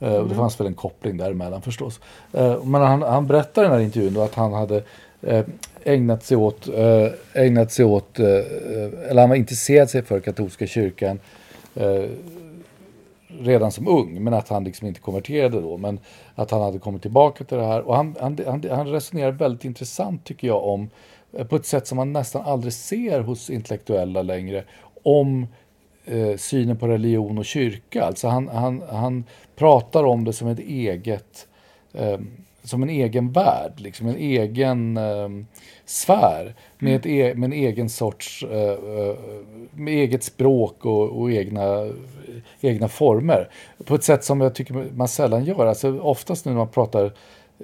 Eh, 0.00 0.14
och 0.14 0.28
Det 0.28 0.34
fanns 0.34 0.60
väl 0.60 0.66
en 0.66 0.74
koppling 0.74 1.16
däremellan 1.16 1.62
förstås. 1.62 2.00
Eh, 2.32 2.64
men 2.64 2.82
han, 2.82 3.02
han 3.02 3.26
berättar 3.26 3.62
i 3.62 3.64
den 3.64 3.72
här 3.72 3.80
intervjun 3.80 4.14
då 4.14 4.22
att 4.22 4.34
han 4.34 4.52
hade 4.52 4.82
ägnat 5.84 6.24
sig 6.24 6.36
åt, 6.36 6.68
ägnat 7.32 7.72
sig 7.72 7.84
åt 7.84 8.18
eller 8.18 9.20
han 9.20 9.28
var 9.28 9.36
intresserad 9.36 9.90
sig 9.90 10.02
för 10.02 10.20
katolska 10.20 10.66
kyrkan 10.66 11.18
redan 13.40 13.72
som 13.72 13.88
ung, 13.88 14.24
men 14.24 14.34
att 14.34 14.48
han 14.48 14.64
liksom 14.64 14.88
inte 14.88 15.00
konverterade 15.00 15.60
då. 15.60 15.76
Men 15.76 16.00
att 16.34 16.50
han 16.50 16.60
hade 16.60 16.78
kommit 16.78 17.02
tillbaka 17.02 17.44
till 17.44 17.58
det 17.58 17.66
här. 17.66 17.80
Och 17.80 17.96
han, 17.96 18.16
han, 18.20 18.38
han, 18.46 18.64
han 18.70 18.86
resonerar 18.86 19.32
väldigt 19.32 19.64
intressant 19.64 20.24
tycker 20.24 20.46
jag 20.46 20.64
om, 20.64 20.90
eh, 21.32 21.46
på 21.46 21.56
ett 21.56 21.66
sätt 21.66 21.86
som 21.86 21.96
man 21.96 22.12
nästan 22.12 22.42
aldrig 22.42 22.72
ser 22.72 23.20
hos 23.20 23.50
intellektuella 23.50 24.22
längre, 24.22 24.64
om 25.02 25.46
eh, 26.04 26.36
synen 26.36 26.76
på 26.76 26.88
religion 26.88 27.38
och 27.38 27.44
kyrka. 27.44 28.04
Alltså 28.04 28.28
han, 28.28 28.48
han, 28.48 28.82
han 28.90 29.24
pratar 29.56 30.04
om 30.04 30.24
det 30.24 30.32
som 30.32 30.48
ett 30.48 30.58
eget 30.58 31.48
eh, 31.92 32.18
som 32.62 32.82
en 32.82 32.90
egen 32.90 33.32
värld, 33.32 33.72
liksom 33.76 34.06
en 34.08 34.16
egen 34.16 34.96
eh, 34.96 35.28
sfär 35.84 36.54
med, 36.78 36.96
ett 36.96 37.06
e- 37.06 37.34
med 37.34 37.46
en 37.46 37.52
egen 37.52 37.88
sorts, 37.88 38.42
eh, 38.50 38.70
eh, 38.70 39.16
med 39.72 39.94
eget 39.94 40.22
språk 40.24 40.84
och, 40.84 41.20
och 41.20 41.32
egna, 41.32 41.88
egna 42.60 42.88
former. 42.88 43.48
På 43.84 43.94
ett 43.94 44.04
sätt 44.04 44.24
som 44.24 44.40
jag 44.40 44.54
tycker 44.54 44.86
man 44.94 45.08
sällan 45.08 45.44
gör. 45.44 45.66
Alltså 45.66 46.00
oftast 46.00 46.44
när 46.44 46.52
man 46.52 46.68
pratar 46.68 47.12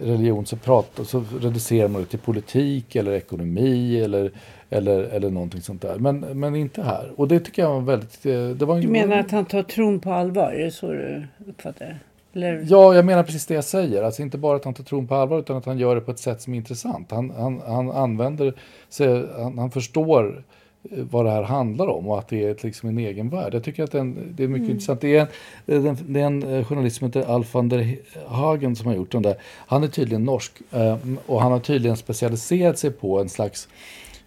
religion 0.00 0.46
så, 0.46 0.56
pratar, 0.56 1.04
så 1.04 1.24
reducerar 1.40 1.88
man 1.88 2.00
det 2.02 2.06
till 2.08 2.18
politik 2.18 2.96
eller 2.96 3.12
ekonomi 3.12 4.00
eller, 4.00 4.30
eller, 4.70 4.98
eller 5.02 5.30
någonting 5.30 5.60
sånt 5.60 5.82
där. 5.82 5.96
Men, 5.98 6.20
men 6.20 6.56
inte 6.56 6.82
här. 6.82 7.12
Och 7.16 7.28
det 7.28 7.40
tycker 7.40 7.62
jag 7.62 7.70
var 7.74 7.80
väldigt... 7.80 8.26
eh, 8.26 8.32
Det 8.48 8.64
var 8.64 8.74
en, 8.76 8.80
Du 8.82 8.88
menar 8.88 9.16
att 9.18 9.30
han 9.30 9.44
tar 9.44 9.62
tron 9.62 10.00
på 10.00 10.12
allvar? 10.12 10.52
Är 10.52 10.64
det 10.64 10.70
så 10.70 10.92
du 10.92 11.26
uppfattar 11.48 11.86
det? 11.86 11.96
Eller? 12.36 12.66
Ja, 12.68 12.94
jag 12.94 13.04
menar 13.04 13.22
precis 13.22 13.46
det 13.46 13.54
jag 13.54 13.64
säger. 13.64 14.02
Alltså 14.02 14.22
inte 14.22 14.38
bara 14.38 14.56
att 14.56 14.64
han 14.64 14.74
tar 14.74 14.84
tron 14.84 15.06
på 15.06 15.14
allvar 15.14 15.38
utan 15.38 15.56
att 15.56 15.66
han 15.66 15.78
gör 15.78 15.94
det 15.94 16.00
på 16.00 16.10
ett 16.10 16.18
sätt 16.18 16.42
som 16.42 16.52
är 16.52 16.56
intressant. 16.56 17.10
Han, 17.10 17.30
han, 17.30 17.62
han 17.66 17.90
använder 17.90 18.54
sig, 18.88 19.26
han, 19.36 19.58
han 19.58 19.70
förstår 19.70 20.44
eh, 20.90 21.04
vad 21.10 21.24
det 21.24 21.30
här 21.30 21.42
handlar 21.42 21.86
om 21.86 22.08
och 22.08 22.18
att 22.18 22.28
det 22.28 22.44
är 22.44 22.56
liksom 22.60 22.88
en 22.88 22.98
egen 22.98 23.28
värld. 23.28 23.54
Jag 23.54 23.64
tycker 23.64 23.84
att 23.84 23.92
den, 23.92 24.34
det 24.36 24.44
är 24.44 24.48
mycket 24.48 24.70
intressant. 24.70 25.00
Det 25.00 25.16
är, 25.16 25.20
en, 25.20 25.26
det 25.66 25.74
är 25.74 25.86
en, 25.86 25.98
det 26.06 26.20
är 26.20 26.26
en 26.26 26.42
eh, 26.42 26.64
journalist 26.64 26.96
som 26.96 27.06
heter 27.06 27.22
Alf 27.22 27.54
van 27.54 27.68
der 27.68 27.96
Hagen 28.26 28.76
som 28.76 28.86
har 28.86 28.94
gjort 28.94 29.12
den 29.12 29.22
där. 29.22 29.36
Han 29.42 29.84
är 29.84 29.88
tydligen 29.88 30.24
norsk 30.24 30.52
eh, 30.72 30.96
och 31.26 31.42
han 31.42 31.52
har 31.52 31.60
tydligen 31.60 31.96
specialiserat 31.96 32.78
sig 32.78 32.90
på 32.90 33.20
en 33.20 33.28
slags 33.28 33.68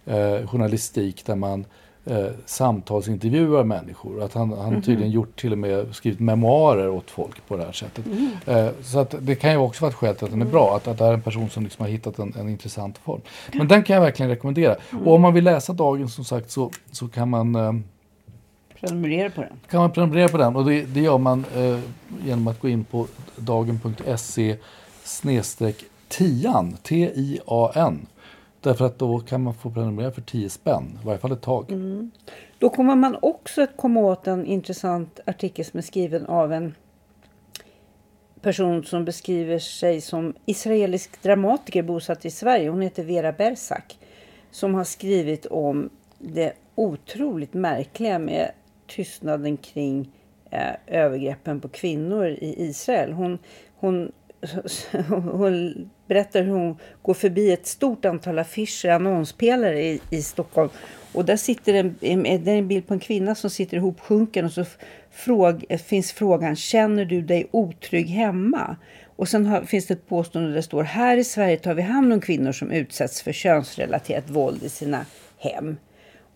eh, 0.06 0.46
journalistik 0.46 1.26
där 1.26 1.36
man 1.36 1.64
eh, 2.04 2.26
samtalsintervjuar 2.46 3.64
människor. 3.64 4.22
Att 4.22 4.34
han 4.34 4.52
han 4.52 4.82
tydligen 4.82 5.10
gjort 5.10 5.40
till 5.40 5.52
och 5.52 5.58
med 5.58 5.94
skrivit 5.94 6.20
memoarer 6.20 6.88
åt 6.88 7.10
folk 7.10 7.46
på 7.48 7.56
det 7.56 7.64
här 7.64 7.72
sättet. 7.72 8.04
Eh, 8.46 8.68
så 8.82 8.98
att 8.98 9.14
det 9.20 9.34
kan 9.34 9.50
ju 9.50 9.56
också 9.56 9.82
vara 9.82 9.90
ett 9.90 9.96
skäl 9.96 10.14
till 10.14 10.24
att 10.24 10.30
den 10.30 10.42
är 10.42 10.46
bra. 10.46 10.76
Att, 10.76 10.88
att 10.88 10.98
det 10.98 11.04
är 11.04 11.12
en 11.12 11.22
person 11.22 11.50
som 11.50 11.64
liksom 11.64 11.82
har 11.82 11.90
hittat 11.90 12.18
en, 12.18 12.34
en 12.38 12.48
intressant 12.48 12.98
form. 12.98 13.20
Men 13.52 13.68
den 13.68 13.82
kan 13.82 13.94
jag 13.94 14.02
verkligen 14.02 14.30
rekommendera. 14.30 14.76
Och 15.04 15.14
om 15.14 15.22
man 15.22 15.34
vill 15.34 15.44
läsa 15.44 15.72
dagens 15.72 16.14
som 16.14 16.24
sagt 16.24 16.50
så, 16.50 16.70
så 16.92 17.08
kan 17.08 17.30
man 17.30 17.54
eh, 17.54 17.72
Prenumerera 18.80 19.30
på 19.30 19.40
den. 19.40 19.52
kan 19.70 19.80
man 19.80 19.90
prenumerera 19.90 20.28
på 20.28 20.38
den 20.38 20.56
och 20.56 20.64
det, 20.64 20.82
det 20.82 21.00
gör 21.00 21.18
man 21.18 21.44
eh, 21.56 21.78
genom 22.24 22.48
att 22.48 22.60
gå 22.60 22.68
in 22.68 22.84
på 22.84 23.06
dagen.se 23.36 24.56
snedstreck 25.04 25.84
tian, 26.08 26.76
T-I-A-N. 26.82 28.06
Därför 28.60 28.84
att 28.84 28.98
då 28.98 29.18
kan 29.18 29.42
man 29.42 29.54
få 29.54 29.70
prenumerera 29.70 30.10
för 30.10 30.22
10 30.22 30.50
spänn, 30.50 30.98
i 31.02 31.06
varje 31.06 31.18
fall 31.18 31.32
ett 31.32 31.42
tag. 31.42 31.72
Mm. 31.72 32.10
Då 32.58 32.68
kommer 32.68 32.96
man 32.96 33.16
också 33.22 33.62
att 33.62 33.76
komma 33.76 34.00
åt 34.00 34.26
en 34.26 34.46
intressant 34.46 35.20
artikel 35.26 35.64
som 35.64 35.78
är 35.78 35.82
skriven 35.82 36.26
av 36.26 36.52
en 36.52 36.74
person 38.40 38.84
som 38.84 39.04
beskriver 39.04 39.58
sig 39.58 40.00
som 40.00 40.34
israelisk 40.46 41.22
dramatiker 41.22 41.82
bosatt 41.82 42.24
i 42.24 42.30
Sverige. 42.30 42.68
Hon 42.68 42.82
heter 42.82 43.04
Vera 43.04 43.32
Bersak. 43.32 43.98
Som 44.50 44.74
har 44.74 44.84
skrivit 44.84 45.46
om 45.46 45.90
det 46.18 46.52
otroligt 46.74 47.54
märkliga 47.54 48.18
med 48.18 48.50
tystnaden 48.86 49.56
kring 49.56 50.10
eh, 50.50 50.74
övergreppen 50.86 51.60
på 51.60 51.68
kvinnor 51.68 52.26
i 52.26 52.54
Israel. 52.58 53.12
Hon, 53.12 53.38
hon, 53.76 54.12
hon 55.08 55.90
berättar 56.06 56.42
hur 56.42 56.52
hon 56.52 56.76
går 57.02 57.14
förbi 57.14 57.52
ett 57.52 57.66
stort 57.66 58.04
antal 58.04 58.38
affischer, 58.38 58.88
annonspelare 58.88 59.82
i, 59.82 60.00
i 60.10 60.22
Stockholm. 60.22 60.70
Och 61.12 61.24
där 61.24 61.36
sitter 61.36 61.74
en, 61.74 61.94
en, 62.00 62.44
det 62.44 62.50
är 62.50 62.56
en 62.56 62.68
bild 62.68 62.86
på 62.86 62.94
en 62.94 63.00
kvinna 63.00 63.34
som 63.34 63.50
sitter 63.50 63.76
ihopsjunken 63.76 64.44
och 64.44 64.52
så 64.52 64.64
fråg, 65.10 65.64
finns 65.86 66.12
frågan 66.12 66.56
Känner 66.56 67.04
du 67.04 67.22
dig 67.22 67.48
otrygg 67.50 68.06
hemma? 68.06 68.76
Och 69.16 69.28
sen 69.28 69.46
har, 69.46 69.62
finns 69.62 69.86
det 69.86 69.94
ett 69.94 70.08
påstående 70.08 70.50
där 70.50 70.56
det 70.56 70.62
står 70.62 70.82
Här 70.82 71.16
i 71.16 71.24
Sverige 71.24 71.56
tar 71.56 71.74
vi 71.74 71.82
hand 71.82 72.12
om 72.12 72.20
kvinnor 72.20 72.52
som 72.52 72.70
utsätts 72.70 73.22
för 73.22 73.32
könsrelaterat 73.32 74.30
våld 74.30 74.62
i 74.62 74.68
sina 74.68 75.06
hem. 75.38 75.76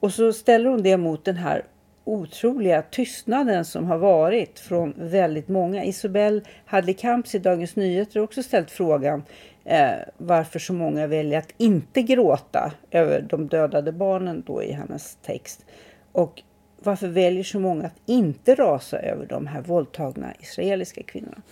Och 0.00 0.12
så 0.12 0.32
ställer 0.32 0.70
hon 0.70 0.82
det 0.82 0.96
mot 0.96 1.24
den 1.24 1.36
här 1.36 1.64
otroliga 2.04 2.82
tystnaden 2.82 3.64
som 3.64 3.84
har 3.86 3.98
varit 3.98 4.58
från 4.58 4.94
väldigt 4.96 5.48
många. 5.48 5.84
Isobel 5.84 6.42
Hadley 6.64 6.94
Kamps 6.94 7.34
i 7.34 7.38
Dagens 7.38 7.76
Nyheter 7.76 8.20
har 8.20 8.24
också 8.24 8.42
ställt 8.42 8.70
frågan 8.70 9.22
eh, 9.64 9.90
varför 10.16 10.58
så 10.58 10.72
många 10.72 11.06
väljer 11.06 11.38
att 11.38 11.54
inte 11.56 12.02
gråta 12.02 12.72
över 12.90 13.20
de 13.20 13.48
dödade 13.48 13.92
barnen 13.92 14.42
då 14.46 14.62
i 14.62 14.72
hennes 14.72 15.18
text. 15.22 15.66
Och 16.12 16.42
varför 16.78 17.08
väljer 17.08 17.44
så 17.44 17.60
många 17.60 17.86
att 17.86 18.00
inte 18.06 18.54
rasa 18.54 18.98
över 18.98 19.26
de 19.26 19.46
här 19.46 19.60
våldtagna 19.60 20.32
israeliska 20.40 21.02
kvinnorna? 21.02 21.42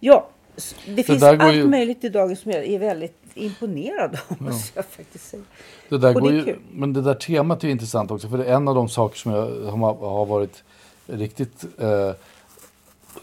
Ja, 0.00 0.28
det 0.86 1.02
finns 1.02 1.20
går 1.20 1.28
allt 1.28 1.54
ju- 1.54 1.68
möjligt 1.68 2.04
i 2.04 2.08
dagen 2.08 2.36
som 2.36 2.50
jag 2.50 2.64
är 2.66 2.78
väldigt 2.78 3.16
imponerad 3.34 4.18
av, 4.28 4.42
måste 4.42 4.78
jag 4.78 4.84
faktiskt 4.84 5.28
säga. 5.28 5.42
Det 5.88 5.98
där 5.98 6.16
Och 6.16 6.22
går 6.22 6.30
det 6.30 6.36
ju, 6.36 6.56
men 6.72 6.92
det 6.92 7.02
där 7.02 7.14
temat 7.14 7.64
är 7.64 7.68
intressant 7.68 8.10
också. 8.10 8.28
För 8.28 8.38
det 8.38 8.44
är 8.44 8.54
en 8.54 8.68
av 8.68 8.74
de 8.74 8.88
saker 8.88 9.18
som, 9.18 9.32
jag, 9.32 9.70
som 9.70 9.82
har, 9.82 9.94
varit 10.26 10.64
riktigt 11.06 11.64
eh, 11.78 12.10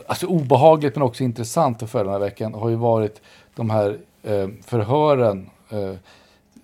alltså 0.07 0.27
obehagligt 0.27 0.95
men 0.95 1.03
också 1.03 1.23
intressant 1.23 1.83
att 1.83 1.91
följa 1.91 2.03
den 2.03 2.21
här 2.21 2.29
veckan. 2.29 2.53
Har 2.53 2.69
ju 2.69 2.75
varit 2.75 3.21
de 3.55 3.69
här 3.69 3.97
eh, 4.23 4.47
förhören. 4.65 5.49
Eh, 5.69 5.93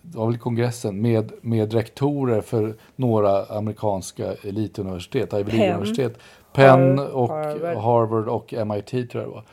det 0.02 0.26
väl 0.26 0.38
kongressen 0.38 1.02
med, 1.02 1.32
med 1.42 1.74
rektorer 1.74 2.42
för 2.42 2.76
några 2.96 3.46
amerikanska 3.46 4.34
elituniversitet, 4.44 5.34
Ivy 5.34 5.52
Penn. 5.52 6.16
Penn 6.54 7.00
och 7.00 7.30
Harvard. 7.30 7.78
Harvard. 7.78 8.28
och 8.28 8.54
MIT 8.68 8.90
tror 8.90 9.10
jag 9.14 9.24
det 9.24 9.28
var. 9.28 9.44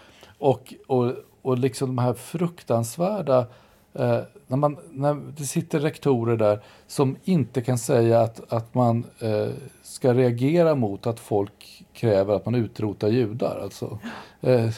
Och, 0.43 0.75
och, 0.87 1.13
och 1.43 1.59
liksom 1.59 1.89
de 1.89 1.99
här 1.99 2.15
fruktansvärda 2.15 3.47
eh, 3.95 4.21
när, 4.47 4.57
man, 4.57 4.77
när 4.91 5.15
det 5.37 5.45
sitter 5.45 5.81
rektorer 5.81 6.37
där 6.37 6.61
som 6.87 7.17
inte 7.25 7.63
kan 7.63 7.79
säga 7.79 8.21
att, 8.21 8.53
att 8.53 8.75
man 8.75 9.05
eh, 9.19 9.49
ska 9.83 10.15
reagera 10.15 10.75
mot 10.75 11.07
att 11.07 11.21
folk 11.21 11.85
kräver 11.93 12.35
att 12.35 12.45
man 12.45 12.55
utrotar 12.55 13.09
judar. 13.09 13.61
Alltså, 13.63 13.99
eh, 14.41 14.71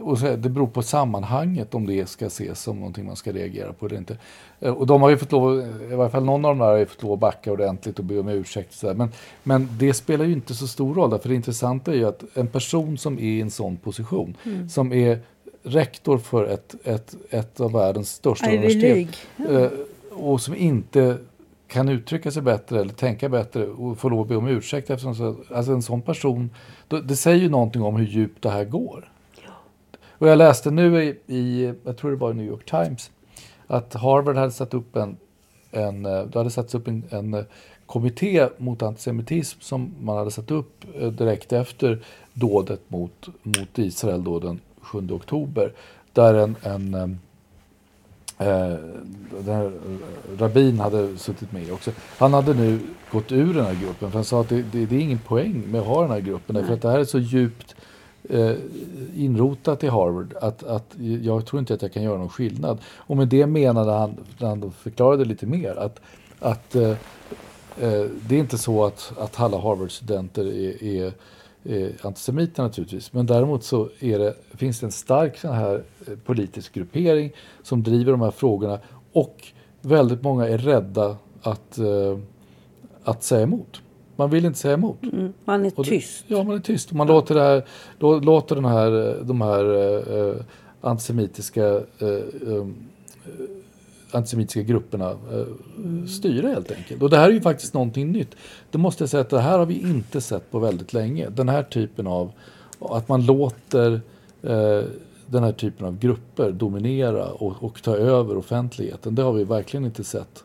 och 0.00 0.18
så, 0.18 0.36
det 0.36 0.48
beror 0.48 0.66
på 0.66 0.82
sammanhanget 0.82 1.74
om 1.74 1.86
det 1.86 2.08
ska 2.08 2.26
ses 2.26 2.62
som 2.62 2.76
någonting 2.76 3.06
man 3.06 3.16
ska 3.16 3.32
reagera 3.32 3.72
på 3.72 3.86
eller 3.86 3.96
inte. 3.96 4.16
Eh, 4.60 4.72
och 4.72 4.86
de 4.86 5.02
har 5.02 5.10
ju 5.10 5.16
fått 5.16 5.32
lov, 5.32 5.60
i 5.92 5.94
varje 5.94 6.10
fall 6.10 6.24
någon 6.24 6.44
av 6.44 6.50
de 6.50 6.58
där 6.58 6.70
har 6.70 6.76
ju 6.76 6.86
fått 6.86 7.02
lov 7.02 7.12
att 7.12 7.18
backa 7.18 7.52
ordentligt 7.52 7.98
och 7.98 8.04
be 8.04 8.18
om 8.18 8.28
ursäkt. 8.28 8.72
Så 8.72 8.94
men, 8.94 9.08
men 9.42 9.68
det 9.78 9.94
spelar 9.94 10.24
ju 10.24 10.32
inte 10.32 10.54
så 10.54 10.66
stor 10.66 10.94
roll, 10.94 11.18
för 11.18 11.28
det 11.28 11.34
intressanta 11.34 11.92
är 11.92 11.96
ju 11.96 12.08
att 12.08 12.24
en 12.34 12.46
person 12.46 12.98
som 12.98 13.18
är 13.18 13.22
i 13.22 13.40
en 13.40 13.50
sån 13.50 13.76
position, 13.76 14.36
mm. 14.44 14.68
som 14.68 14.92
är 14.92 15.20
rektor 15.62 16.18
för 16.18 16.46
ett, 16.46 16.74
ett, 16.84 17.14
ett 17.30 17.60
av 17.60 17.72
världens 17.72 18.10
största 18.10 18.50
universitet. 18.50 19.16
Ja. 19.36 19.60
Eh, 19.60 19.70
och 20.10 20.40
som 20.40 20.54
inte 20.54 21.18
kan 21.66 21.88
uttrycka 21.88 22.30
sig 22.30 22.42
bättre 22.42 22.80
eller 22.80 22.92
tänka 22.92 23.28
bättre 23.28 23.66
och 23.66 23.98
få 23.98 24.08
lov 24.08 24.20
att 24.20 24.28
be 24.28 24.36
om 24.36 24.48
ursäkt. 24.48 24.90
Eftersom 24.90 25.14
så, 25.14 25.36
alltså 25.54 25.72
en 25.72 25.82
sån 25.82 26.02
person, 26.02 26.50
det 27.04 27.16
säger 27.16 27.38
ju 27.38 27.48
någonting 27.48 27.82
om 27.82 27.96
hur 27.96 28.06
djupt 28.06 28.42
det 28.42 28.50
här 28.50 28.64
går. 28.64 29.12
Ja. 29.44 29.50
Och 30.18 30.28
jag 30.28 30.38
läste 30.38 30.70
nu 30.70 31.04
i, 31.04 31.34
i, 31.34 31.74
jag 31.84 31.96
tror 31.96 32.10
det 32.10 32.16
var 32.16 32.30
i 32.30 32.34
New 32.34 32.46
York 32.46 32.70
Times, 32.70 33.10
att 33.66 33.94
Harvard 33.94 34.36
hade 34.36 34.52
satt 34.52 34.74
upp 34.74 34.96
en, 34.96 35.16
en, 35.70 36.06
eh, 36.06 36.22
det 36.22 36.38
hade 36.38 36.50
satts 36.50 36.74
upp 36.74 36.88
en, 36.88 37.04
en 37.10 37.34
eh, 37.34 37.44
kommitté 37.86 38.48
mot 38.58 38.82
antisemitism 38.82 39.60
som 39.60 39.94
man 40.00 40.16
hade 40.16 40.30
satt 40.30 40.50
upp 40.50 40.84
direkt 41.12 41.52
efter 41.52 42.04
dådet 42.32 42.80
mot, 42.88 43.28
mot 43.42 43.78
Israel 43.78 44.24
då 44.24 44.38
den 44.38 44.60
7 44.80 45.10
oktober. 45.10 45.72
Där 46.12 46.34
en, 46.34 46.56
en 46.62 46.94
eh, 48.38 48.78
där 49.44 49.72
rabbin 50.38 50.80
hade 50.80 51.16
suttit 51.16 51.52
med 51.52 51.72
också. 51.72 51.90
Han 52.18 52.34
hade 52.34 52.54
nu 52.54 52.80
gått 53.10 53.32
ur 53.32 53.54
den 53.54 53.64
här 53.64 53.78
gruppen 53.82 54.10
för 54.10 54.18
han 54.18 54.24
sa 54.24 54.40
att 54.40 54.48
det, 54.48 54.62
det, 54.72 54.86
det 54.86 54.96
är 54.96 55.00
ingen 55.00 55.18
poäng 55.18 55.64
med 55.66 55.80
att 55.80 55.86
ha 55.86 56.02
den 56.02 56.10
här 56.10 56.20
gruppen. 56.20 56.54
Därför 56.54 56.74
att 56.74 56.82
det 56.82 56.90
här 56.90 56.98
är 56.98 57.04
så 57.04 57.18
djupt 57.18 57.74
eh, 58.28 58.54
inrotat 59.16 59.84
i 59.84 59.88
Harvard 59.88 60.34
att, 60.40 60.62
att 60.62 60.94
jag 61.22 61.46
tror 61.46 61.60
inte 61.60 61.74
att 61.74 61.82
jag 61.82 61.92
kan 61.92 62.02
göra 62.02 62.18
någon 62.18 62.28
skillnad. 62.28 62.78
Och 62.96 63.16
med 63.16 63.28
det 63.28 63.46
menade 63.46 63.92
han, 63.92 64.16
när 64.38 64.48
han 64.48 64.72
förklarade 64.72 65.24
lite 65.24 65.46
mer, 65.46 65.76
att, 65.78 66.00
att 66.38 66.74
eh, 66.74 66.90
eh 66.90 68.04
det 68.28 68.34
är 68.34 68.38
inte 68.38 68.58
så 68.58 68.84
att, 68.84 69.12
att 69.18 69.40
alla 69.40 69.58
Harvard-studenter 69.58 70.44
är, 70.44 70.84
är 70.84 71.12
eh, 71.64 71.90
antisemiter 72.02 72.62
naturligtvis. 72.62 73.12
Men 73.12 73.26
däremot 73.26 73.64
så 73.64 73.88
det, 74.00 74.36
finns 74.54 74.80
det 74.80 74.86
en 74.86 74.92
stark 74.92 75.36
sån 75.36 75.54
här 75.54 75.82
eh, 76.06 76.14
politisk 76.24 76.72
gruppering 76.72 77.32
som 77.62 77.82
driver 77.82 78.12
de 78.12 78.20
här 78.20 78.30
frågorna 78.30 78.78
och 79.12 79.46
väldigt 79.80 80.22
många 80.22 80.48
är 80.48 80.58
rädda 80.58 81.16
att, 81.42 81.78
eh, 81.78 82.18
att 83.04 83.22
säga 83.22 83.42
emot. 83.42 83.82
Man 84.16 84.30
vill 84.30 84.44
inte 84.44 84.58
säga 84.58 84.74
emot. 84.74 85.02
Mm, 85.02 85.32
man 85.44 85.64
är 85.64 85.70
tyst. 85.70 86.24
Det, 86.28 86.34
ja, 86.34 86.42
man 86.42 86.56
är 86.56 86.60
tyst. 86.60 86.92
Man 86.92 87.06
låter, 87.06 87.34
det 87.34 87.40
här, 87.40 87.64
då, 87.98 88.20
låter 88.20 88.54
den 88.54 88.64
här, 88.64 89.18
de 89.24 89.40
här 89.40 89.64
eh, 90.18 90.34
antisemitiska 90.80 91.66
eh, 91.98 92.66
antisemitiska 94.12 94.62
grupperna 94.62 95.10
eh, 95.10 96.06
styra 96.08 96.48
helt 96.48 96.72
enkelt. 96.72 97.02
Och 97.02 97.10
det 97.10 97.16
här 97.16 97.28
är 97.28 97.32
ju 97.32 97.40
faktiskt 97.40 97.74
någonting 97.74 98.12
nytt. 98.12 98.36
Det 98.70 98.78
måste 98.78 99.02
jag 99.02 99.10
säga 99.10 99.20
att 99.20 99.30
det 99.30 99.40
här 99.40 99.58
har 99.58 99.66
vi 99.66 99.80
inte 99.80 100.20
sett 100.20 100.50
på 100.50 100.58
väldigt 100.58 100.92
länge. 100.92 101.28
Den 101.28 101.48
här 101.48 101.62
typen 101.62 102.06
av, 102.06 102.32
att 102.78 103.08
man 103.08 103.26
låter 103.26 104.00
eh, 104.42 104.84
den 105.26 105.44
här 105.44 105.52
typen 105.52 105.86
av 105.86 105.98
grupper 105.98 106.52
dominera 106.52 107.26
och, 107.26 107.64
och, 107.64 107.82
ta 107.82 107.96
över 107.96 108.36
offentligheten. 108.36 109.14
Det 109.14 109.22
har 109.22 109.32
vi 109.32 109.44
verkligen 109.44 109.84
inte 109.84 110.04
sett 110.04 110.44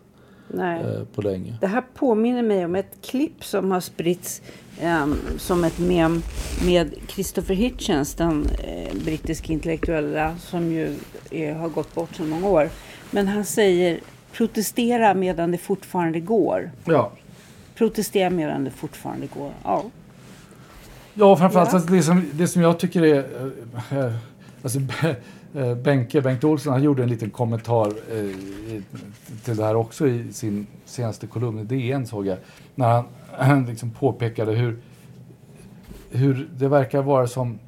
eh, 0.53 1.03
på 1.15 1.21
länge. 1.21 1.57
Det 1.61 1.67
här 1.67 1.83
påminner 1.95 2.41
mig 2.41 2.65
om 2.65 2.75
ett 2.75 2.97
klipp 3.01 3.43
som 3.43 3.71
har 3.71 3.79
spritts 3.79 4.41
um, 4.83 5.17
som 5.37 5.63
ett 5.63 5.79
mem 5.79 6.21
med 6.65 6.93
Christopher 7.07 7.55
Hitchens, 7.55 8.15
den 8.15 8.45
eh, 8.63 8.95
brittiska 9.05 9.53
intellektuella 9.53 10.35
som 10.37 10.71
ju 10.71 10.95
är, 11.31 11.53
har 11.53 11.69
gått 11.69 11.95
bort 11.95 12.15
sedan 12.15 12.29
många 12.29 12.49
år. 12.49 12.69
Men 13.15 13.27
han 13.27 13.45
säger 13.45 13.99
protestera 14.31 15.13
medan 15.13 15.51
det 15.51 15.57
fortfarande 15.57 16.19
går. 16.19 16.71
Ja. 16.85 17.11
Protestera 17.75 18.29
medan 18.29 18.63
det 18.63 18.71
fortfarande 18.71 19.27
går. 19.27 19.51
Ja. 19.63 19.83
Ja, 21.13 21.35
framförallt 21.35 21.69
ja. 21.71 21.75
Alltså 21.75 21.93
det, 21.93 22.03
som, 22.03 22.25
det 22.33 22.47
som 22.47 22.61
jag 22.61 22.79
tycker 22.79 23.03
är... 23.03 23.17
Äh, 23.91 24.15
alltså, 24.63 24.79
äh, 25.53 25.75
Benke, 25.83 26.21
Bengt 26.21 26.43
Olsson, 26.43 26.73
han 26.73 26.83
gjorde 26.83 27.03
en 27.03 27.09
liten 27.09 27.29
kommentar 27.29 27.87
äh, 27.87 28.31
till 29.43 29.55
det 29.55 29.63
här 29.63 29.75
också 29.75 30.07
i 30.07 30.33
sin 30.33 30.67
senaste 30.85 31.27
kolumn 31.27 31.59
i 31.59 31.63
DN 31.63 32.07
såg 32.07 32.27
jag. 32.27 32.37
När 32.75 32.87
han, 32.87 33.05
han 33.37 33.65
liksom 33.65 33.89
påpekade 33.91 34.51
hur, 34.51 34.79
hur 36.09 36.49
det 36.57 36.67
verkar 36.67 37.01
vara 37.01 37.27
som 37.27 37.59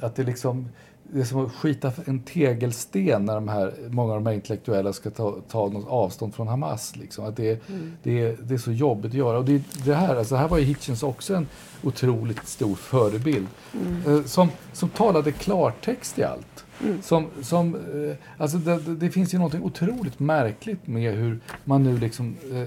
att 0.00 0.16
det 0.16 0.22
liksom 0.22 0.68
det 1.14 1.20
är 1.20 1.24
som 1.24 1.46
att 1.46 1.52
skita 1.52 1.92
en 2.04 2.20
tegelsten 2.20 3.24
när 3.24 3.34
de 3.34 3.48
här, 3.48 3.74
många 3.90 4.12
av 4.12 4.20
de 4.20 4.26
här 4.26 4.34
intellektuella 4.34 4.92
ska 4.92 5.10
ta, 5.10 5.36
ta 5.48 5.68
något 5.68 5.88
avstånd 5.88 6.34
från 6.34 6.48
Hamas. 6.48 6.96
Liksom. 6.96 7.24
Att 7.24 7.36
det, 7.36 7.68
mm. 7.68 7.92
det, 8.02 8.20
är, 8.20 8.36
det 8.42 8.54
är 8.54 8.58
så 8.58 8.72
jobbigt 8.72 9.10
att 9.10 9.16
göra. 9.18 9.38
Och 9.38 9.44
det, 9.44 9.62
det 9.84 9.94
här, 9.94 10.16
alltså, 10.16 10.36
här 10.36 10.48
var 10.48 10.58
ju 10.58 10.64
Hitchens 10.64 11.02
också 11.02 11.34
en 11.34 11.46
otroligt 11.82 12.48
stor 12.48 12.74
förebild. 12.74 13.46
Mm. 13.72 14.18
Eh, 14.18 14.24
som, 14.24 14.48
som 14.72 14.88
talade 14.88 15.32
klartext 15.32 16.18
i 16.18 16.24
allt. 16.24 16.64
Mm. 16.82 17.02
Som, 17.02 17.26
som, 17.42 17.74
eh, 17.74 18.16
alltså 18.38 18.58
det, 18.58 18.78
det, 18.78 19.10
finns 19.10 19.34
ju 19.34 19.38
något 19.38 19.54
otroligt 19.54 20.20
märkligt 20.20 20.86
med 20.86 21.14
hur 21.14 21.40
man 21.64 21.84
nu 21.84 21.98
liksom 21.98 22.36
eh, 22.52 22.66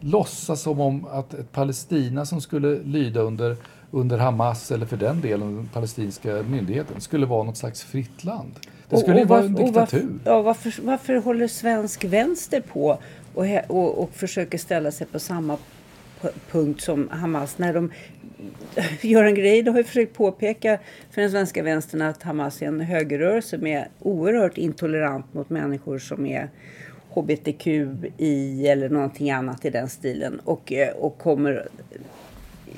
låtsas 0.00 0.62
som 0.62 0.80
om 0.80 1.06
att 1.06 1.34
ett 1.34 1.52
Palestina 1.52 2.26
som 2.26 2.40
skulle 2.40 2.82
lyda 2.82 3.20
under 3.20 3.56
under 3.92 4.18
Hamas 4.18 4.70
eller 4.70 4.86
för 4.86 4.96
den 4.96 5.20
delen 5.20 5.56
den 5.56 5.68
palestinska 5.72 6.42
myndigheten 6.42 7.00
skulle 7.00 7.26
vara 7.26 7.42
något 7.42 7.56
slags 7.56 7.82
fritt 7.82 8.24
land. 8.24 8.52
Det 8.88 8.96
skulle 8.96 9.18
ju 9.18 9.24
vara 9.24 9.40
en 9.40 9.54
diktatur. 9.54 9.72
Varför, 9.72 10.08
ja, 10.24 10.42
varför, 10.42 10.74
varför 10.82 11.14
håller 11.16 11.48
svensk 11.48 12.04
vänster 12.04 12.60
på 12.60 12.98
och, 13.34 13.46
och, 13.68 14.02
och 14.02 14.10
försöker 14.12 14.58
ställa 14.58 14.90
sig 14.90 15.06
på 15.06 15.18
samma 15.18 15.58
punkt 16.50 16.80
som 16.80 17.08
Hamas 17.08 17.58
när 17.58 17.74
de 17.74 17.90
Göran 19.00 19.34
Greider 19.34 19.72
har 19.72 19.78
ju 19.78 19.84
försökt 19.84 20.16
påpeka 20.16 20.78
för 21.10 21.20
den 21.20 21.30
svenska 21.30 21.62
vänstern 21.62 22.02
att 22.02 22.22
Hamas 22.22 22.62
är 22.62 22.66
en 22.66 22.80
högerrörelse 22.80 23.58
med 23.58 23.88
oerhört 24.00 24.58
intolerant 24.58 25.34
mot 25.34 25.50
människor 25.50 25.98
som 25.98 26.26
är 26.26 26.50
hbtqi 27.08 28.66
eller 28.66 28.88
någonting 28.88 29.30
annat 29.30 29.64
i 29.64 29.70
den 29.70 29.88
stilen 29.88 30.40
och, 30.44 30.72
eh, 30.72 30.88
och 30.88 31.18
kommer 31.18 31.68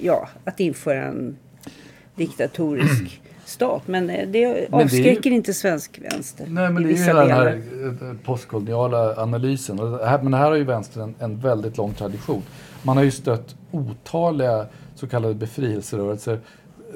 ja, 0.01 0.29
att 0.45 0.61
införa 0.61 1.03
en 1.03 1.37
diktatorisk 2.15 3.21
stat. 3.45 3.83
Men 3.87 4.11
eh, 4.11 4.29
det 4.29 4.69
avskräcker 4.71 5.23
det 5.23 5.29
ju, 5.29 5.35
inte 5.35 5.55
svensk 5.55 5.99
vänster. 5.99 6.47
Nej, 6.49 6.71
men 6.71 6.83
det 6.83 6.89
är 6.89 6.97
ju 6.97 7.05
hela 7.05 7.21
den 7.21 7.31
här 7.31 7.63
eh, 7.83 8.17
postkoloniala 8.25 9.23
analysen. 9.23 9.81
Och 9.81 9.99
det 9.99 10.07
här, 10.07 10.23
men 10.23 10.35
här 10.35 10.51
har 10.51 10.57
ju 10.57 10.65
vänstern 10.65 11.03
en, 11.03 11.15
en 11.19 11.41
väldigt 11.41 11.77
lång 11.77 11.95
tradition. 11.95 12.43
Man 12.83 12.97
har 12.97 13.05
ju 13.05 13.11
stött 13.11 13.57
otaliga 13.71 14.67
så 14.95 15.07
kallade 15.07 15.35
befrielserörelser 15.35 16.41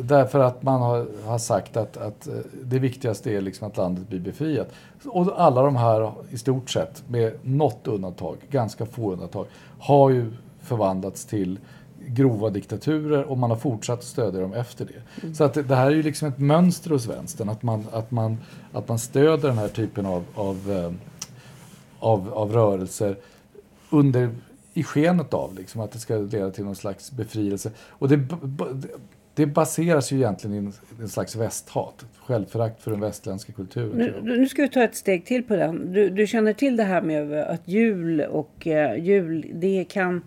Därför 0.00 0.40
att 0.40 0.62
man 0.62 0.80
har, 0.80 1.06
har 1.24 1.38
sagt 1.38 1.76
att, 1.76 1.96
att 1.96 2.26
eh, 2.26 2.34
det 2.64 2.78
viktigaste 2.78 3.30
är 3.30 3.40
liksom 3.40 3.68
att 3.68 3.76
landet 3.76 4.08
blir 4.08 4.20
befriat. 4.20 4.68
Och 5.04 5.40
alla 5.40 5.62
de 5.62 5.76
här, 5.76 6.12
i 6.30 6.38
stort 6.38 6.70
sett, 6.70 7.02
med 7.08 7.32
något 7.42 7.87
undantag, 7.87 8.37
ganska 8.50 8.87
få 8.87 9.12
undantag, 9.12 9.46
har 9.78 10.11
ju 10.11 10.32
förvandlats 10.62 11.24
till 11.24 11.58
grova 12.08 12.50
diktaturer 12.50 13.24
och 13.24 13.38
man 13.38 13.50
har 13.50 13.56
fortsatt 13.56 14.04
stödja 14.04 14.40
dem 14.40 14.52
efter 14.52 14.84
det. 14.84 15.22
Mm. 15.22 15.34
Så 15.34 15.44
att 15.44 15.54
det 15.54 15.74
här 15.74 15.86
är 15.86 15.94
ju 15.94 16.02
liksom 16.02 16.28
ett 16.28 16.38
mönster 16.38 16.90
hos 16.90 17.06
vänstern, 17.06 17.48
att 17.48 17.62
man, 17.62 17.86
att 17.92 18.10
man, 18.10 18.36
att 18.72 18.88
man 18.88 18.98
stöder 18.98 19.48
den 19.48 19.58
här 19.58 19.68
typen 19.68 20.06
av, 20.06 20.24
av, 20.34 20.72
eh, 20.72 20.92
av, 21.98 22.34
av 22.34 22.52
rörelser 22.52 23.16
under, 23.90 24.30
i 24.74 24.84
skenet 24.84 25.34
av 25.34 25.54
liksom, 25.54 25.80
att 25.80 25.92
det 25.92 25.98
ska 25.98 26.16
leda 26.16 26.50
till 26.50 26.64
någon 26.64 26.76
slags 26.76 27.12
befrielse. 27.12 27.70
Och 27.78 28.08
det, 28.08 28.20
det 29.34 29.46
baseras 29.46 30.12
ju 30.12 30.16
egentligen 30.16 30.54
i 30.54 30.72
en, 31.00 31.08
slags 31.08 31.36
västhat, 31.36 32.04
självförakt 32.18 32.82
för 32.82 32.90
den 32.90 33.00
västländska 33.00 33.52
kulturen. 33.52 33.98
Nu, 33.98 34.36
nu, 34.38 34.48
ska 34.48 34.62
vi 34.62 34.68
ta 34.68 34.82
ett 34.82 34.96
steg 34.96 35.26
till 35.26 35.42
på 35.42 35.56
den. 35.56 35.92
Du, 35.92 36.08
du 36.08 36.26
känner 36.26 36.52
till 36.52 36.76
det 36.76 36.84
här 36.84 37.02
med 37.02 37.32
att 37.32 37.68
jul 37.68 38.20
och 38.20 38.66
eh, 38.66 39.04
jul, 39.04 39.46
det 39.54 39.84
kan 39.84 40.22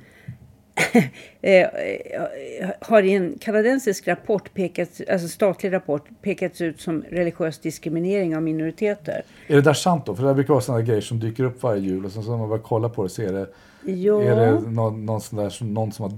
har 2.81 3.03
i 3.03 3.13
en 3.13 3.37
kanadensisk 3.39 4.07
rapport, 4.07 4.53
pekats, 4.53 5.01
alltså 5.11 5.27
statlig 5.27 5.73
rapport, 5.73 6.09
pekats 6.21 6.61
ut 6.61 6.81
som 6.81 7.03
religiös 7.09 7.59
diskriminering 7.59 8.35
av 8.35 8.43
minoriteter. 8.43 9.21
Är 9.47 9.55
det 9.55 9.61
där 9.61 9.73
sant 9.73 10.05
då? 10.05 10.15
För 10.15 10.27
det 10.27 10.33
brukar 10.33 10.53
vara 10.53 10.61
sådana 10.61 10.83
grejer 10.83 11.01
som 11.01 11.19
dyker 11.19 11.43
upp 11.43 11.63
varje 11.63 11.81
jul 11.81 12.05
och 12.05 12.11
så 12.11 12.21
när 12.21 12.37
man 12.37 12.49
börjar 12.49 12.63
kolla 12.63 12.89
på 12.89 13.03
det 13.03 13.09
så 13.09 13.21
är 13.21 13.33
det, 13.33 13.47
ja. 13.91 14.21
är 14.21 14.35
det 14.35 14.51
någon, 14.71 15.05
någon, 15.05 15.21
där, 15.31 15.63
någon 15.63 15.91
som 15.91 16.03
har 16.03 16.11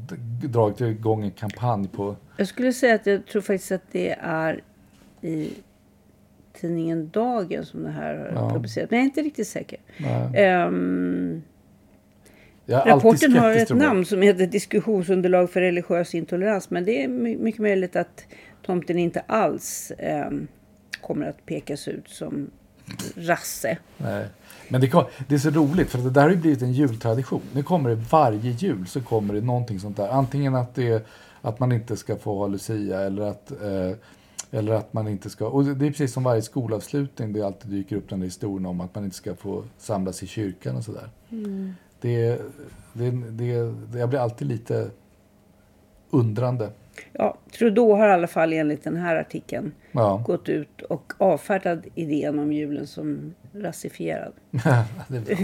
dragit 0.47 0.81
igång 0.81 1.23
en 1.23 1.31
kampanj 1.31 1.87
på... 1.87 2.15
Jag 2.37 2.47
skulle 2.47 2.73
säga 2.73 2.95
att 2.95 3.05
jag 3.05 3.25
tror 3.25 3.41
faktiskt 3.41 3.71
att 3.71 3.91
det 3.91 4.15
är 4.21 4.61
i 5.21 5.49
tidningen 6.61 7.09
Dagen 7.09 7.65
som 7.65 7.83
det 7.83 7.89
här 7.89 8.31
har 8.35 8.43
Ja. 8.43 8.49
publicerat. 8.53 8.91
Men 8.91 8.99
jag 8.99 9.03
är 9.03 9.07
inte 9.09 9.21
riktigt 9.21 9.47
säker. 9.47 9.79
Nej. 9.97 10.43
Ehm, 10.43 10.61
Jag 10.61 10.61
är 10.61 12.31
alltid 12.33 12.52
rapporten 12.65 13.33
har 13.37 13.51
ett 13.51 13.69
namn 13.69 14.05
som 14.05 14.21
heter 14.21 14.47
Diskussionsunderlag 14.47 15.49
för 15.49 15.61
religiös 15.61 16.15
intolerans. 16.15 16.69
Men 16.69 16.85
det 16.85 17.03
är 17.03 17.07
my- 17.07 17.37
mycket 17.37 17.61
möjligt 17.61 17.95
att 17.95 18.25
tomten 18.65 18.97
inte 18.99 19.19
alls 19.19 19.91
ehm, 19.97 20.47
kommer 21.01 21.27
att 21.27 21.45
pekas 21.45 21.87
ut 21.87 22.09
som 22.09 22.49
rasse. 23.15 23.77
Nej. 23.97 24.25
Men 24.69 24.81
det, 24.81 24.87
kom, 24.87 25.05
det 25.27 25.35
är 25.35 25.39
så 25.39 25.49
roligt 25.49 25.89
för 25.89 25.97
det 25.97 26.09
där 26.09 26.21
har 26.21 26.29
ju 26.29 26.35
blivit 26.35 26.61
en 26.61 26.73
jultradition. 26.73 27.41
Nu 27.53 27.63
kommer 27.63 27.89
det 27.89 27.95
varje 27.95 28.51
jul 28.51 28.87
så 28.87 29.01
kommer 29.01 29.33
det 29.33 29.41
någonting 29.41 29.79
sånt 29.79 29.97
där. 29.97 30.07
Antingen 30.07 30.55
att, 30.55 30.75
det, 30.75 31.07
att 31.41 31.59
man 31.59 31.71
inte 31.71 31.97
ska 31.97 32.15
få 32.15 32.37
ha 32.37 32.47
Lucia 32.47 33.01
eller 33.01 33.21
att, 33.21 33.51
eh, 33.51 33.97
eller 34.51 34.73
att 34.73 34.93
man 34.93 35.07
inte 35.07 35.29
ska... 35.29 35.47
Och 35.47 35.65
det 35.65 35.85
är 35.85 35.89
precis 35.89 36.13
som 36.13 36.23
varje 36.23 36.41
skolavslutning. 36.41 37.33
Det 37.33 37.41
alltid 37.41 37.71
dyker 37.71 37.95
upp 37.95 38.09
den 38.09 38.19
där 38.19 38.25
historien 38.25 38.65
om 38.65 38.81
att 38.81 38.95
man 38.95 39.03
inte 39.03 39.15
ska 39.15 39.35
få 39.35 39.63
samlas 39.77 40.23
i 40.23 40.27
kyrkan 40.27 40.75
och 40.75 40.83
sådär. 40.83 41.09
Det, 41.29 41.73
det, 42.03 42.41
det, 42.93 43.11
det, 43.11 43.45
jag 43.99 44.09
blir 44.09 44.19
alltid 44.19 44.47
lite 44.47 44.89
undrande. 46.09 46.69
Ja, 47.11 47.37
Trudeau 47.57 47.93
har 47.95 48.07
i 48.07 48.11
alla 48.11 48.27
fall 48.27 48.53
enligt 48.53 48.83
den 48.83 48.95
här 48.97 49.15
artikeln 49.15 49.71
Ja, 49.91 50.23
gått 50.25 50.49
ut 50.49 50.81
och 50.81 51.13
avfärdat 51.17 51.79
idén 51.95 52.39
om 52.39 52.53
julen 52.53 52.87
som 52.87 53.33
rasifierad. 53.53 54.33
det 55.07 55.17
är 55.17 55.21
bra. 55.25 55.37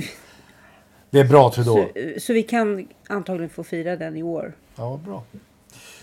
Det 1.09 1.19
är 1.19 1.25
bra 1.27 1.51
Trudeau. 1.51 1.87
Så, 2.15 2.19
så 2.19 2.33
vi 2.33 2.43
kan 2.43 2.87
antagligen 3.07 3.49
få 3.49 3.63
fira 3.63 3.95
den 3.95 4.17
i 4.17 4.23
år. 4.23 4.53
Ja, 4.75 4.99
bra. 5.05 5.23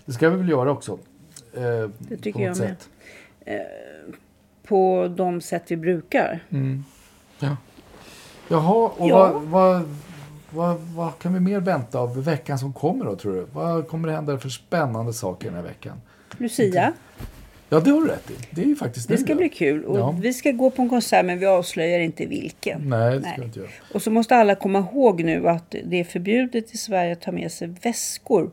Det 0.05 0.12
ska 0.12 0.31
vi 0.31 0.37
väl 0.37 0.49
göra 0.49 0.71
också. 0.71 0.99
Eh, 1.55 1.90
Det 1.99 2.16
tycker 2.16 2.40
jag 2.40 2.59
med. 2.59 2.77
sätt. 2.77 2.88
På 4.62 5.12
de 5.16 5.40
sätt 5.40 5.62
vi 5.71 5.77
brukar. 5.77 6.40
Ja. 7.38 7.57
Jaha, 8.49 8.90
och 8.97 9.09
Ja. 9.09 9.33
Vad, 9.33 9.42
vad, 9.42 9.83
vad, 10.57 10.77
vad 10.81 11.19
kan 11.19 11.35
vi 11.35 11.40
mer 11.40 11.61
vänta 11.61 11.99
av 11.99 12.25
veckan 12.25 12.59
som 12.59 12.73
kommer 12.73 13.05
då 13.05 13.16
tror 13.16 13.33
du? 13.33 13.47
Vad 13.53 13.88
kommer 13.88 14.09
det 14.09 14.14
hända 14.14 14.38
för 14.38 14.49
spännande 14.49 15.12
saker 15.12 15.47
den 15.47 15.57
här 15.57 15.62
veckan? 15.62 16.01
Lucia, 16.38 16.92
Ja, 17.69 17.81
det 17.81 17.90
har 17.90 18.01
du 18.01 18.07
rätt 18.07 18.31
i. 18.31 18.35
Det 18.51 18.62
är 18.62 18.66
ju 18.66 18.77
faktiskt 18.77 19.09
det 19.09 19.14
nu, 19.14 19.21
ska 19.21 19.33
ja. 19.33 19.37
bli 19.37 19.49
kul. 19.49 19.85
Och 19.85 19.99
Ja. 19.99 20.16
Vi 20.21 20.33
ska 20.33 20.51
gå 20.51 20.71
på 20.71 20.83
en 20.83 20.88
konsert 20.88 21.25
men 21.25 21.38
vi 21.38 21.47
avslöjar 21.47 22.01
inte 22.01 22.27
vilken. 22.27 22.88
Nej, 22.88 23.14
det 23.14 23.21
ska 23.21 23.37
Nej. 23.37 23.47
inte 23.47 23.59
göra. 23.59 23.69
Och 23.95 24.03
så 24.03 24.11
måste 24.11 24.37
alla 24.37 24.55
komma 24.55 24.79
ihåg 24.79 25.25
nu 25.25 25.49
att 25.49 25.75
det 25.85 26.01
är 26.01 26.05
förbjudet 26.05 26.75
i 26.75 26.77
Sverige 26.77 27.12
att 27.12 27.21
ta 27.21 27.33
med 27.33 27.53
sig 27.53 27.69
väskor. 27.83 28.51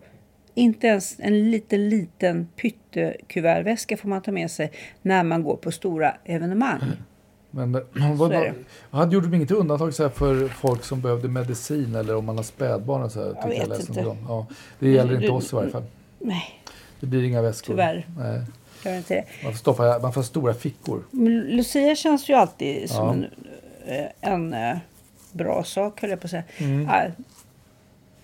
Inte 0.55 0.87
ens 0.87 1.19
en 1.19 1.51
liten, 1.51 1.89
liten 1.89 2.47
pyttekuvertväska 2.55 3.97
får 3.97 4.09
man 4.09 4.21
ta 4.21 4.31
med 4.31 4.51
sig 4.51 4.71
när 5.01 5.23
man 5.23 5.43
går 5.43 5.55
på 5.55 5.71
stora 5.71 6.15
evenemang. 6.25 6.81
Men 7.55 7.75
eh, 7.75 7.81
vad, 8.15 8.33
hade 8.91 9.15
gjort 9.15 9.23
de 9.23 9.33
inget 9.33 9.51
undantag 9.51 9.93
så 9.93 10.03
här 10.03 10.09
för 10.09 10.47
folk 10.47 10.83
som 10.83 11.01
behövde 11.01 11.27
medicin 11.27 11.95
eller 11.95 12.15
om 12.15 12.25
man 12.25 12.35
har 12.37 12.43
spädbarn 12.43 13.03
och 13.03 13.11
så 13.11 13.19
här? 13.23 13.33
tyckte 13.33 13.47
vet 13.47 13.67
läste 13.67 13.91
inte. 13.91 14.05
om. 14.05 14.17
Ja, 14.27 14.47
det 14.79 14.89
gäller 14.89 15.13
inte 15.15 15.25
Du- 15.27 15.31
oss 15.31 15.53
i 15.53 15.55
varje 15.55 15.69
fall. 15.69 15.83
Nej, 16.19 16.43
Det 16.99 17.05
blir 17.05 17.23
inga 17.23 17.41
väskor. 17.41 17.73
Tyvärr. 17.73 18.07
Nej. 18.17 18.41
gör 18.85 18.97
inte 18.97 19.13
det. 19.13 19.25
Man 19.43 19.51
får, 19.51 19.59
stoppa, 19.59 19.99
man 19.99 20.13
får 20.13 20.21
stora 20.23 20.53
fickor. 20.53 21.03
Men 21.11 21.39
Lucia 21.41 21.95
känns 21.95 22.29
ju 22.29 22.33
alltid 22.33 22.89
som 22.89 23.05
Ja. 23.07 23.13
en, 23.13 23.25
eh, 24.21 24.31
en 24.33 24.53
eh, 24.53 24.77
bra 25.31 25.63
sak, 25.63 26.01
höll 26.01 26.09
jag 26.09 26.19
på 26.21 26.25
att 26.27 26.31
säga. 26.31 26.43
Mm. 26.57 26.81
Ja, 26.85 27.03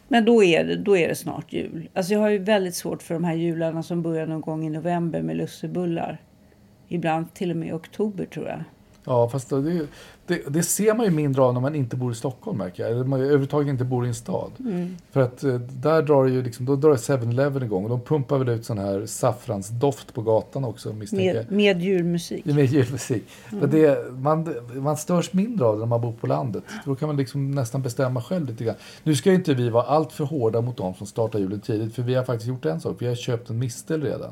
Men 0.07 0.25
då 0.25 0.43
är, 0.43 0.63
det, 0.63 0.75
då 0.75 0.97
är 0.97 1.07
det 1.07 1.15
snart 1.15 1.53
jul. 1.53 1.89
Alltså 1.93 2.13
jag 2.13 2.19
har 2.19 2.29
ju 2.29 2.37
väldigt 2.37 2.75
svårt 2.75 3.03
för 3.03 3.13
de 3.13 3.23
här 3.23 3.33
jularna 3.35 3.83
som 3.83 4.01
börjar 4.01 4.25
någon 4.27 4.41
gång 4.41 4.65
i 4.67 4.69
november 4.69 5.21
med 5.21 5.37
lussebullar. 5.37 6.17
Ibland 6.87 7.33
till 7.33 7.51
och 7.51 7.57
med 7.57 7.69
i 7.69 7.71
oktober 7.71 8.25
tror 8.25 8.47
jag. 8.47 8.63
Ja, 9.05 9.29
fast 9.29 9.49
det, 9.49 9.87
det, 10.27 10.41
det 10.47 10.63
ser 10.63 10.93
man 10.93 11.05
ju 11.05 11.11
mindre 11.11 11.41
av 11.41 11.53
när 11.53 11.61
man 11.61 11.75
inte 11.75 11.95
bor 11.95 12.11
i 12.11 12.15
Stockholm 12.15 12.57
märker 12.57 12.83
jag. 12.83 12.91
Eller 12.91 13.03
man 13.03 13.19
överhuvudtaget 13.19 13.69
inte 13.69 13.83
bor 13.83 14.05
i 14.05 14.07
en 14.07 14.15
stad. 14.15 14.51
Mm. 14.59 14.97
För 15.11 15.21
att 15.21 15.43
eh, 15.43 15.53
där 15.53 16.01
drar 16.01 16.25
det 16.25 16.31
ju 16.31 16.43
liksom, 16.43 16.65
då 16.65 16.75
drar 16.75 16.95
7-Eleven 16.95 17.63
igång 17.63 17.83
och 17.83 17.89
de 17.89 18.01
pumpar 18.01 18.37
väl 18.37 18.49
ut 18.49 18.65
sån 18.65 18.77
här 18.77 19.05
saffransdoft 19.05 20.13
på 20.13 20.21
gatan 20.21 20.63
också 20.63 20.93
misstänker. 20.93 21.33
Med, 21.33 21.51
med 21.51 21.81
är 22.47 22.53
med 22.53 22.65
julmusik. 22.65 23.23
Mm. 23.51 23.59
Men 23.59 23.69
det, 23.69 24.11
man, 24.11 24.55
man 24.73 24.97
störs 24.97 25.33
mindre 25.33 25.65
av 25.65 25.73
det 25.73 25.79
när 25.79 25.85
man 25.87 26.01
bor 26.01 26.13
på 26.13 26.27
landet. 26.27 26.63
Då 26.85 26.95
kan 26.95 27.07
man 27.07 27.17
liksom 27.17 27.51
nästan 27.51 27.81
bestämma 27.81 28.21
själv 28.21 28.45
lite 28.45 28.63
grann. 28.63 28.75
Nu 29.03 29.15
ska 29.15 29.29
ju 29.29 29.35
inte 29.35 29.53
vi 29.53 29.69
vara 29.69 29.83
allt 29.83 30.11
för 30.11 30.23
hårda 30.23 30.61
mot 30.61 30.77
de 30.77 30.93
som 30.93 31.07
startar 31.07 31.39
julen 31.39 31.59
tidigt. 31.59 31.95
För 31.95 32.03
vi 32.03 32.15
har 32.15 32.23
faktiskt 32.23 32.49
gjort 32.49 32.65
en 32.65 32.81
sak. 32.81 32.95
Vi 32.99 33.07
har 33.07 33.15
köpt 33.15 33.49
en 33.49 33.59
mistel 33.59 34.03
redan. 34.03 34.31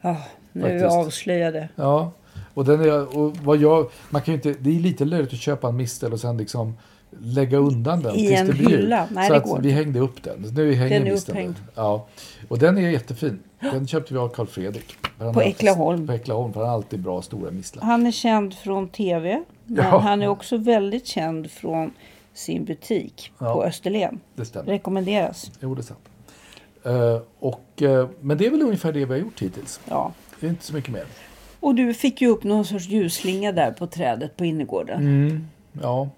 Ja, 0.00 0.16
nu 0.52 0.64
är 0.64 0.74
vi 0.74 0.84
avslöjade. 0.84 1.68
Ja, 1.76 2.12
och, 2.54 2.64
den 2.64 2.80
är, 2.80 3.18
och 3.18 3.36
vad 3.36 3.56
jag, 3.56 3.90
man 4.10 4.22
kan 4.22 4.34
inte, 4.34 4.54
det 4.60 4.70
är 4.76 4.80
lite 4.80 5.04
löjligt 5.04 5.32
att 5.32 5.38
köpa 5.38 5.68
en 5.68 5.76
mistel 5.76 6.12
och 6.12 6.20
sen 6.20 6.36
liksom 6.36 6.74
lägga 7.22 7.58
undan 7.58 8.02
den 8.02 8.14
I 8.14 8.18
tills 8.28 8.40
en 8.40 8.46
det 8.46 8.52
blir 8.52 8.68
hylla. 8.68 9.08
Nej, 9.10 9.26
Så 9.26 9.32
det 9.32 9.38
att 9.38 9.44
går 9.44 9.58
vi 9.60 9.68
inte. 9.68 9.82
hängde 9.82 10.00
upp 10.00 10.22
den. 10.22 10.40
Nu 10.54 10.74
hänger 10.74 10.98
Den 10.98 11.08
är 11.08 11.12
misteln 11.12 11.38
upphängd. 11.38 11.54
där. 11.74 11.82
Ja, 11.82 12.06
och 12.48 12.58
den 12.58 12.78
är 12.78 12.90
jättefin. 12.90 13.38
Den 13.60 13.86
köpte 13.86 14.14
vi 14.14 14.20
av 14.20 14.28
Carl 14.28 14.46
Fredrik. 14.46 14.96
Han 15.18 15.34
På 15.34 15.40
Äcklaholm. 15.40 16.06
På 16.06 16.12
Äcklaholm, 16.12 16.52
för 16.52 16.60
han 16.60 16.68
har 16.68 16.74
alltid 16.76 17.00
bra 17.00 17.22
stora 17.22 17.50
mistlar. 17.50 17.84
Han 17.84 18.06
är 18.06 18.10
känd 18.12 18.54
från 18.54 18.88
tv. 18.88 19.42
Men 19.64 19.84
Ja. 19.84 19.98
han 19.98 20.22
är 20.22 20.28
också 20.28 20.56
väldigt 20.56 21.06
känd 21.06 21.50
från 21.50 21.90
sin 22.34 22.64
butik 22.64 23.32
Ja. 23.38 23.54
på 23.54 23.64
Österlen. 23.64 24.20
Det 24.34 24.44
stämmer. 24.44 24.66
Rekommenderas. 24.72 25.50
Jo, 25.60 25.74
det 25.74 25.80
är 25.80 25.82
sant. 25.82 26.00
Eh, 26.84 27.18
och, 27.38 27.82
eh, 27.82 28.08
men 28.20 28.38
det 28.38 28.46
är 28.46 28.50
väl 28.50 28.62
ungefär 28.62 28.92
det 28.92 28.98
vi 29.04 29.12
har 29.12 29.16
gjort 29.20 29.42
hittills. 29.42 29.80
Ja. 29.88 30.12
Det 30.40 30.46
är 30.46 30.50
inte 30.50 30.64
så 30.64 30.74
mycket 30.74 30.92
mer. 30.92 31.04
Och 31.60 31.74
du 31.74 31.94
fick 31.94 32.20
ju 32.20 32.28
upp 32.28 32.44
någon 32.44 32.64
sorts 32.64 32.88
ljusslinga 32.88 33.52
där 33.52 33.70
på 33.72 33.86
trädet 33.86 34.36
på 34.36 34.44
innergården. 34.44 35.00
Mm, 35.00 35.48
ja, 35.82 36.08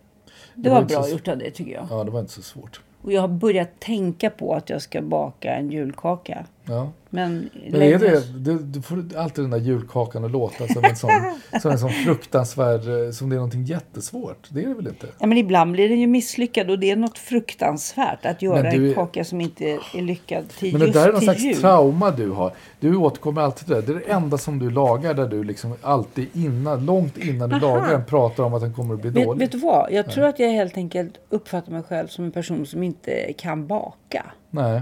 det 0.55 0.71
var 0.71 0.81
inte 0.83 0.95
bra 0.95 1.03
så- 1.03 1.11
gjort 1.11 1.29
av 1.29 1.39
dig 1.39 1.51
tycker 1.51 1.73
jag. 1.73 1.87
ja, 1.91 2.05
det 2.05 2.11
var 2.11 2.21
inte 2.21 2.33
så 2.33 2.43
svårt. 2.43 2.81
Och 3.03 3.13
jag 3.13 3.21
har 3.21 3.29
börjat 3.29 3.81
tänka 3.81 4.31
på 4.31 4.55
att 4.55 4.71
jag 4.71 4.83
ska 4.83 5.03
baka 5.03 5.55
en 5.55 5.71
julkaka. 5.71 6.47
Ja. 6.65 6.93
Men, 7.11 7.51
Men 7.71 7.83
är 7.83 7.99
det, 7.99 8.39
du, 8.39 8.59
du 8.59 8.83
får 8.83 9.05
alltid 9.17 9.45
den 9.45 9.51
där 9.51 9.59
julkakan 9.59 10.25
att 10.25 10.31
låta 10.31 10.69
som 10.69 10.85
en 10.85 10.97
sån, 10.97 11.11
som 11.63 11.71
en 11.71 11.79
sån 11.79 11.91
fruktansvärd, 11.91 13.07
eh, 13.07 13.11
som 13.11 13.29
det 13.29 13.35
är 13.35 13.37
någonting 13.37 13.65
jättesvårt. 13.65 14.49
Det 14.51 14.65
är 14.65 14.69
det 14.69 14.75
väl 14.75 14.87
inte? 14.87 15.07
Ja, 15.19 15.27
men 15.27 15.39
ibland 15.39 15.73
blir 15.73 15.89
den 15.89 16.01
ju 16.01 16.07
misslyckad 16.07 16.71
och 16.71 16.79
det 16.79 16.91
är 16.91 16.97
något 16.97 17.19
fruktansvärt 17.19 18.27
att 18.27 18.43
göra 18.43 18.71
du 18.71 18.89
en 18.89 18.95
kaka 18.95 19.25
som 19.25 19.41
inte 19.41 19.65
är 19.95 20.03
lyckad 20.03 20.49
till 20.49 20.73
Men 20.73 20.81
det 20.81 20.93
där 20.93 21.09
är 21.09 21.13
någon 21.13 21.21
slags 21.23 21.41
jul. 21.43 21.57
trauma 21.57 22.11
du 22.11 22.31
har. 22.31 22.53
Du 22.81 22.97
återkommer 22.97 23.43
alltid 23.43 23.67
till 23.67 23.75
det. 23.75 23.83
Det 23.83 23.93
är 23.93 23.97
det 24.07 24.13
enda 24.13 24.39
som 24.39 24.59
du 24.59 24.71
lagar 24.71 25.15
där 25.15 25.29
du 25.29 25.45
liksom 25.45 25.75
alltid 25.83 26.29
innan, 26.33 26.87
långt 26.87 27.19
innan 27.19 27.49
du 27.49 27.57
Aha. 27.57 27.67
lagar 27.67 27.91
den 27.93 28.05
pratar 28.05 28.45
om 28.45 28.55
att 28.55 28.61
den 28.61 28.75
kommer 28.75 28.95
att 28.95 29.01
bli 29.01 29.11
Vet, 29.11 29.25
dålig. 29.25 29.39
vet 29.41 29.53
du 29.53 29.59
vad? 29.59 29.93
Jag 29.93 30.11
tror 30.11 30.25
att 30.25 30.39
jag 30.39 30.49
helt 30.49 30.77
enkelt 30.77 31.13
uppfattar 31.29 31.73
mig 31.73 31.83
själv 31.83 32.07
som 32.09 32.25
en 32.25 32.33
person 32.33 32.67
som 32.67 32.83
inte 32.83 33.33
kan 33.33 33.67
baka. 33.67 34.25
Nej. 34.51 34.81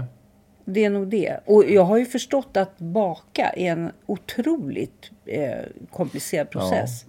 Det 0.65 0.85
är 0.85 0.89
nog 0.89 1.07
det. 1.07 1.39
Och 1.45 1.63
jag 1.69 1.83
har 1.83 1.97
ju 1.97 2.05
förstått 2.05 2.57
att 2.57 2.77
baka 2.77 3.49
är 3.49 3.71
en 3.71 3.91
otroligt 4.05 5.11
eh, 5.25 5.51
komplicerad 5.91 6.49
process. 6.49 7.05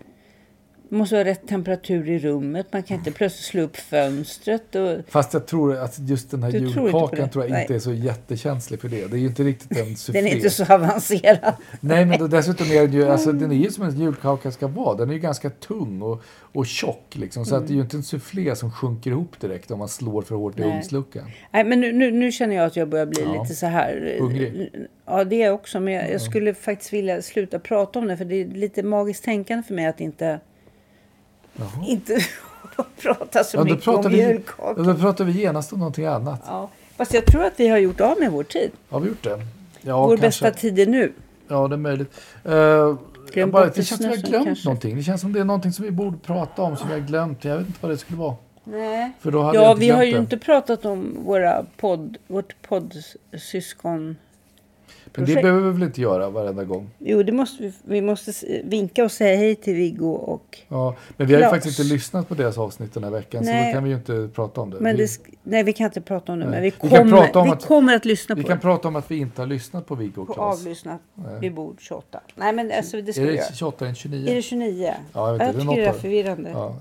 Det 0.92 0.96
måste 0.98 1.14
vara 1.14 1.24
rätt 1.24 1.48
temperatur 1.48 2.11
i 2.11 2.18
rummet. 2.18 2.66
Man 2.72 2.83
kan 2.83 2.96
inte 2.98 3.12
plötsligt 3.12 3.44
slå 3.44 3.62
upp 3.62 3.76
fönstret. 3.76 4.74
Och, 4.74 4.98
Fast 5.09 5.35
jag 5.35 5.46
tror 5.46 5.76
att 5.76 5.98
just 5.98 6.31
den 6.31 6.42
här 6.42 6.52
Du 6.52 6.59
tror 6.72 6.85
julkakan 6.85 7.18
det? 7.18 7.28
tror 7.28 7.44
jag 7.44 7.61
inte 7.61 7.72
Nej. 7.72 7.76
är 7.76 7.81
så 7.81 7.92
jättekänslig 7.92 8.81
för 8.81 8.88
det. 8.88 9.07
Det 9.07 9.16
är 9.16 9.20
ju 9.20 9.26
inte 9.26 9.42
riktigt 9.42 9.78
en 9.78 9.96
soufflé. 9.96 10.20
den 10.22 10.31
är 10.31 10.37
inte 10.37 10.50
så 10.50 10.64
avancerad. 10.74 11.55
Nej, 11.81 12.07
men 12.07 12.18
då, 12.18 12.26
dessutom 12.26 12.66
är 12.70 12.83
den 12.83 12.92
ju, 12.92 13.09
alltså, 13.09 13.33
den 13.33 13.52
är 13.52 13.57
ju 13.57 13.70
som 13.70 13.85
en 13.85 14.00
julkaka 14.00 14.50
ska 14.50 14.66
vara. 14.66 14.96
Den 14.96 15.09
är 15.11 15.14
ju 15.14 15.18
ganska 15.20 15.50
tung 15.50 16.02
och, 16.02 16.22
och 16.52 16.66
tjock 16.66 17.07
liksom. 17.12 17.44
Så 17.44 17.55
att 17.57 17.66
det 17.66 17.72
är 17.72 17.74
ju 17.74 17.81
inte 17.83 17.96
en 17.96 18.02
soufflé 18.02 18.57
som 18.57 18.70
sjunker 18.72 19.11
ihop 19.11 19.40
direkt 19.40 19.70
om 19.70 19.78
man 19.78 19.88
slår 19.88 20.22
för 20.22 20.35
hårt 20.35 20.59
i 20.59 20.62
ugnsluckan. 20.62 21.24
Nej, 21.52 21.64
men 21.64 21.81
nu, 21.81 21.92
nu, 21.92 22.11
nu 22.11 22.33
känner 22.33 22.57
jag 22.57 22.66
att 22.66 22.76
jag 22.76 22.88
börjar 22.88 23.07
bli 23.07 23.22
Ja. 23.22 23.42
lite 23.42 23.55
så 23.55 23.66
här... 23.66 24.14
eh, 24.16 24.22
Hungrig. 24.22 24.70
Ja, 25.07 25.24
det 25.24 25.37
är 25.42 25.46
jag 25.46 25.55
också. 25.55 25.81
Men 25.81 25.94
jag, 25.94 26.11
jag 26.12 26.20
skulle 26.20 26.55
faktiskt 26.55 26.92
vilja 26.92 27.22
sluta 27.22 27.59
prata 27.59 27.98
om 27.98 28.07
det. 28.09 28.16
För 28.16 28.24
det 28.24 28.35
är 28.42 28.46
lite 28.46 28.83
magiskt 28.83 29.24
tänkande 29.24 29.62
för 29.62 29.74
mig 29.74 29.87
att 29.87 30.00
inte, 30.00 30.40
inte 31.86 32.18
prata 33.02 33.44
så 33.44 33.56
Ja, 33.56 33.64
mycket 33.64 33.88
om 33.88 34.10
vi, 34.10 34.40
då 34.76 34.94
pratar 34.94 35.24
vi 35.24 35.32
genast 35.32 35.72
om 35.72 35.78
någonting 35.78 36.06
annat. 36.06 36.40
Ja. 36.46 36.70
Fast 36.96 37.14
jag 37.14 37.26
tror 37.26 37.44
att 37.44 37.52
vi 37.56 37.68
har 37.68 37.78
gjort 37.78 38.00
av 38.00 38.18
med 38.20 38.32
vår 38.32 38.44
tid. 38.44 38.70
Har 38.90 39.00
vi 39.00 39.08
gjort 39.08 39.22
det? 39.24 39.40
Ja, 39.80 40.06
vår 40.06 40.16
kanske. 40.16 40.44
bästa 40.44 40.60
tid 40.60 40.78
är 40.78 40.86
nu. 40.86 41.12
Ja, 41.48 41.68
det 41.68 41.74
är 41.74 41.78
möjligt. 41.78 42.20
Uh, 42.48 42.52
jag 43.34 43.50
bara, 43.50 43.66
det 43.66 43.74
känns 43.74 43.88
som 43.88 43.96
snösen, 43.96 44.22
glömt 44.30 44.44
kanske. 44.46 44.68
någonting. 44.68 44.96
Det 44.96 45.02
känns 45.02 45.20
som 45.20 45.32
det 45.32 45.40
är 45.40 45.44
någonting 45.44 45.72
som 45.72 45.84
vi 45.84 45.90
borde 45.90 46.18
prata 46.18 46.62
om 46.62 46.76
som 46.76 46.90
har 46.90 46.98
glömt. 46.98 47.44
Jag 47.44 47.58
vet 47.58 47.66
inte 47.66 47.78
vad 47.82 47.90
det 47.90 47.98
skulle 47.98 48.18
vara. 48.18 48.34
Nej. 48.64 49.12
För 49.20 49.30
då 49.30 49.42
hade 49.42 49.58
jag 49.58 49.64
Ja, 49.64 49.70
inte 49.70 49.80
vi 49.80 49.90
har 49.90 49.96
glömt 49.96 50.08
ju 50.08 50.12
det. 50.12 50.18
inte 50.18 50.38
pratat 50.38 50.84
om 50.84 51.16
våra 51.24 51.64
podd, 51.76 52.16
vårt 52.26 52.54
poddsyskon. 52.62 54.16
Men 55.16 55.25
det 55.25 55.35
behöver 55.42 55.61
vi 55.61 55.70
väl 55.70 55.83
inte 55.83 56.01
göra 56.01 56.31
varenda 56.31 56.64
gång? 56.64 56.90
Jo, 56.98 57.22
det 57.22 57.33
måste 57.33 57.62
vi. 57.62 57.72
Vi 57.85 58.01
måste 58.01 58.33
vinka 58.64 59.05
och 59.05 59.12
säga 59.12 59.37
hej 59.37 59.55
till 59.55 59.75
Viggo 59.75 60.11
och... 60.12 60.59
Ja, 60.68 60.96
men 61.16 61.27
vi 61.27 61.33
har 61.35 61.40
ju 61.40 61.42
Klas. 61.42 61.53
faktiskt 61.53 61.79
inte 61.81 61.92
lyssnat 61.94 62.29
på 62.29 62.35
deras 62.35 62.59
avsnitt 62.59 62.94
den 62.94 63.05
här 63.05 63.11
veckan 63.11 63.44
så 63.44 63.51
Nej. 63.51 63.66
då 63.72 63.75
kan 63.77 63.85
vi 63.85 63.90
ju 63.90 63.96
inte 63.96 64.29
prata 64.35 64.61
om 64.61 64.70
det. 64.70 64.81
Men 64.81 64.96
vi, 64.96 65.03
det, 65.03 65.11
nej, 65.42 65.62
vi 65.62 65.72
kan 65.72 65.85
inte 65.87 66.01
prata 66.01 66.33
om 66.33 66.38
det. 66.38 66.44
Nej. 66.44 66.53
Men 66.55 66.62
vi 66.62 66.70
Vi 66.83 66.88
prata 67.11 67.38
om 67.40 67.44
vi 67.46 67.51
att- 67.53 67.66
kommer 67.66 67.96
att 67.96 68.05
lyssna 68.05 68.35
vi 68.35 68.42
på 68.42 68.48
kan 68.48 68.57
det. 68.57 68.62
prata 68.62 68.88
om 68.88 68.96
att 68.96 69.11
vi 69.11 69.16
inte 69.18 69.42
har 69.42 69.46
lyssnat 69.46 69.87
på 69.87 69.94
Viggo 69.94 70.20
och 70.20 70.27
På 70.27 70.35
Claes. 70.35 70.61
avlyssnat 70.61 71.01
vid 71.40 71.55
bord 71.55 71.77
28. 71.81 72.20
Nej, 72.37 72.53
men 72.53 72.72
alltså, 72.77 73.03
det 73.03 73.12
ska 73.12 73.22
Är 73.22 73.27
vi 73.27 73.33
det 73.33 73.38
göra. 73.38 73.53
28 73.55 73.85
eller 73.85 73.94
29? 73.94 74.31
Är 74.31 74.35
det 74.35 74.42
29? 74.42 74.94
Ja, 75.12 75.27
jag 75.27 75.33
vet 75.38 75.46
jag 75.46 75.55
det 75.55 75.61
tycker 75.61 75.81
det 75.81 75.87
är 75.87 75.92
förvirrande. 75.92 76.51
Ja, 76.55 76.77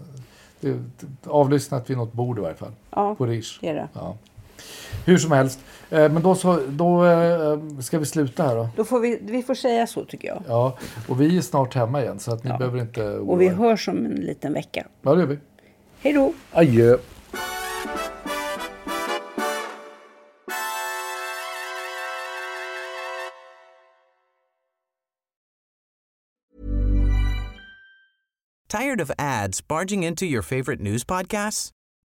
det 0.59 0.75
avlyssnat 1.23 1.89
vid 1.89 1.97
något 1.97 2.13
bord 2.13 2.37
i 2.37 2.41
varje 2.41 2.55
fall. 2.55 2.71
Ja, 2.91 3.15
På 3.15 3.25
Rish. 3.25 3.57
det 3.61 3.69
är 3.69 3.73
det. 3.73 3.87
Ja. 3.93 4.17
Hur 5.05 5.17
som 5.17 5.31
helst. 5.31 5.59
Eh, 5.89 6.11
Men 6.11 6.21
då, 6.23 6.35
så, 6.35 6.59
då 6.69 7.05
eh, 7.05 7.79
ska 7.79 7.99
vi 7.99 8.05
sluta 8.05 8.43
här 8.43 8.55
då. 8.55 8.69
Då 8.75 8.83
får 8.83 8.99
vi, 8.99 9.19
vi 9.21 9.43
får 9.43 9.55
säga 9.55 9.87
så 9.87 10.05
tycker 10.05 10.27
jag. 10.27 10.43
Ja, 10.47 10.77
och 11.07 11.21
vi 11.21 11.37
är 11.37 11.41
snart 11.41 11.73
hemma 11.75 12.01
igen 12.01 12.19
så 12.19 12.33
att 12.33 12.43
ni 12.43 12.49
Ja. 12.49 12.57
behöver 12.57 12.79
inte 12.79 13.01
oroa 13.03 13.31
Och 13.31 13.41
vi 13.41 13.45
er. 13.45 13.51
hörs 13.53 13.87
om 13.87 14.05
en 14.05 14.11
liten 14.11 14.53
vecka. 14.53 14.87
Ja, 15.01 15.13
det 15.15 15.19
gör 15.21 15.27
vi. 15.27 15.39
Hej 16.01 16.13
då! 16.13 16.33
Adjö. 16.51 16.97
Tired 28.69 29.01
of 29.01 29.11
ads 29.19 29.61
barging 29.61 30.03
into 30.03 30.25
your 30.25 30.41
favorite 30.41 30.79
news 30.79 31.03
podcasts? 31.03 31.71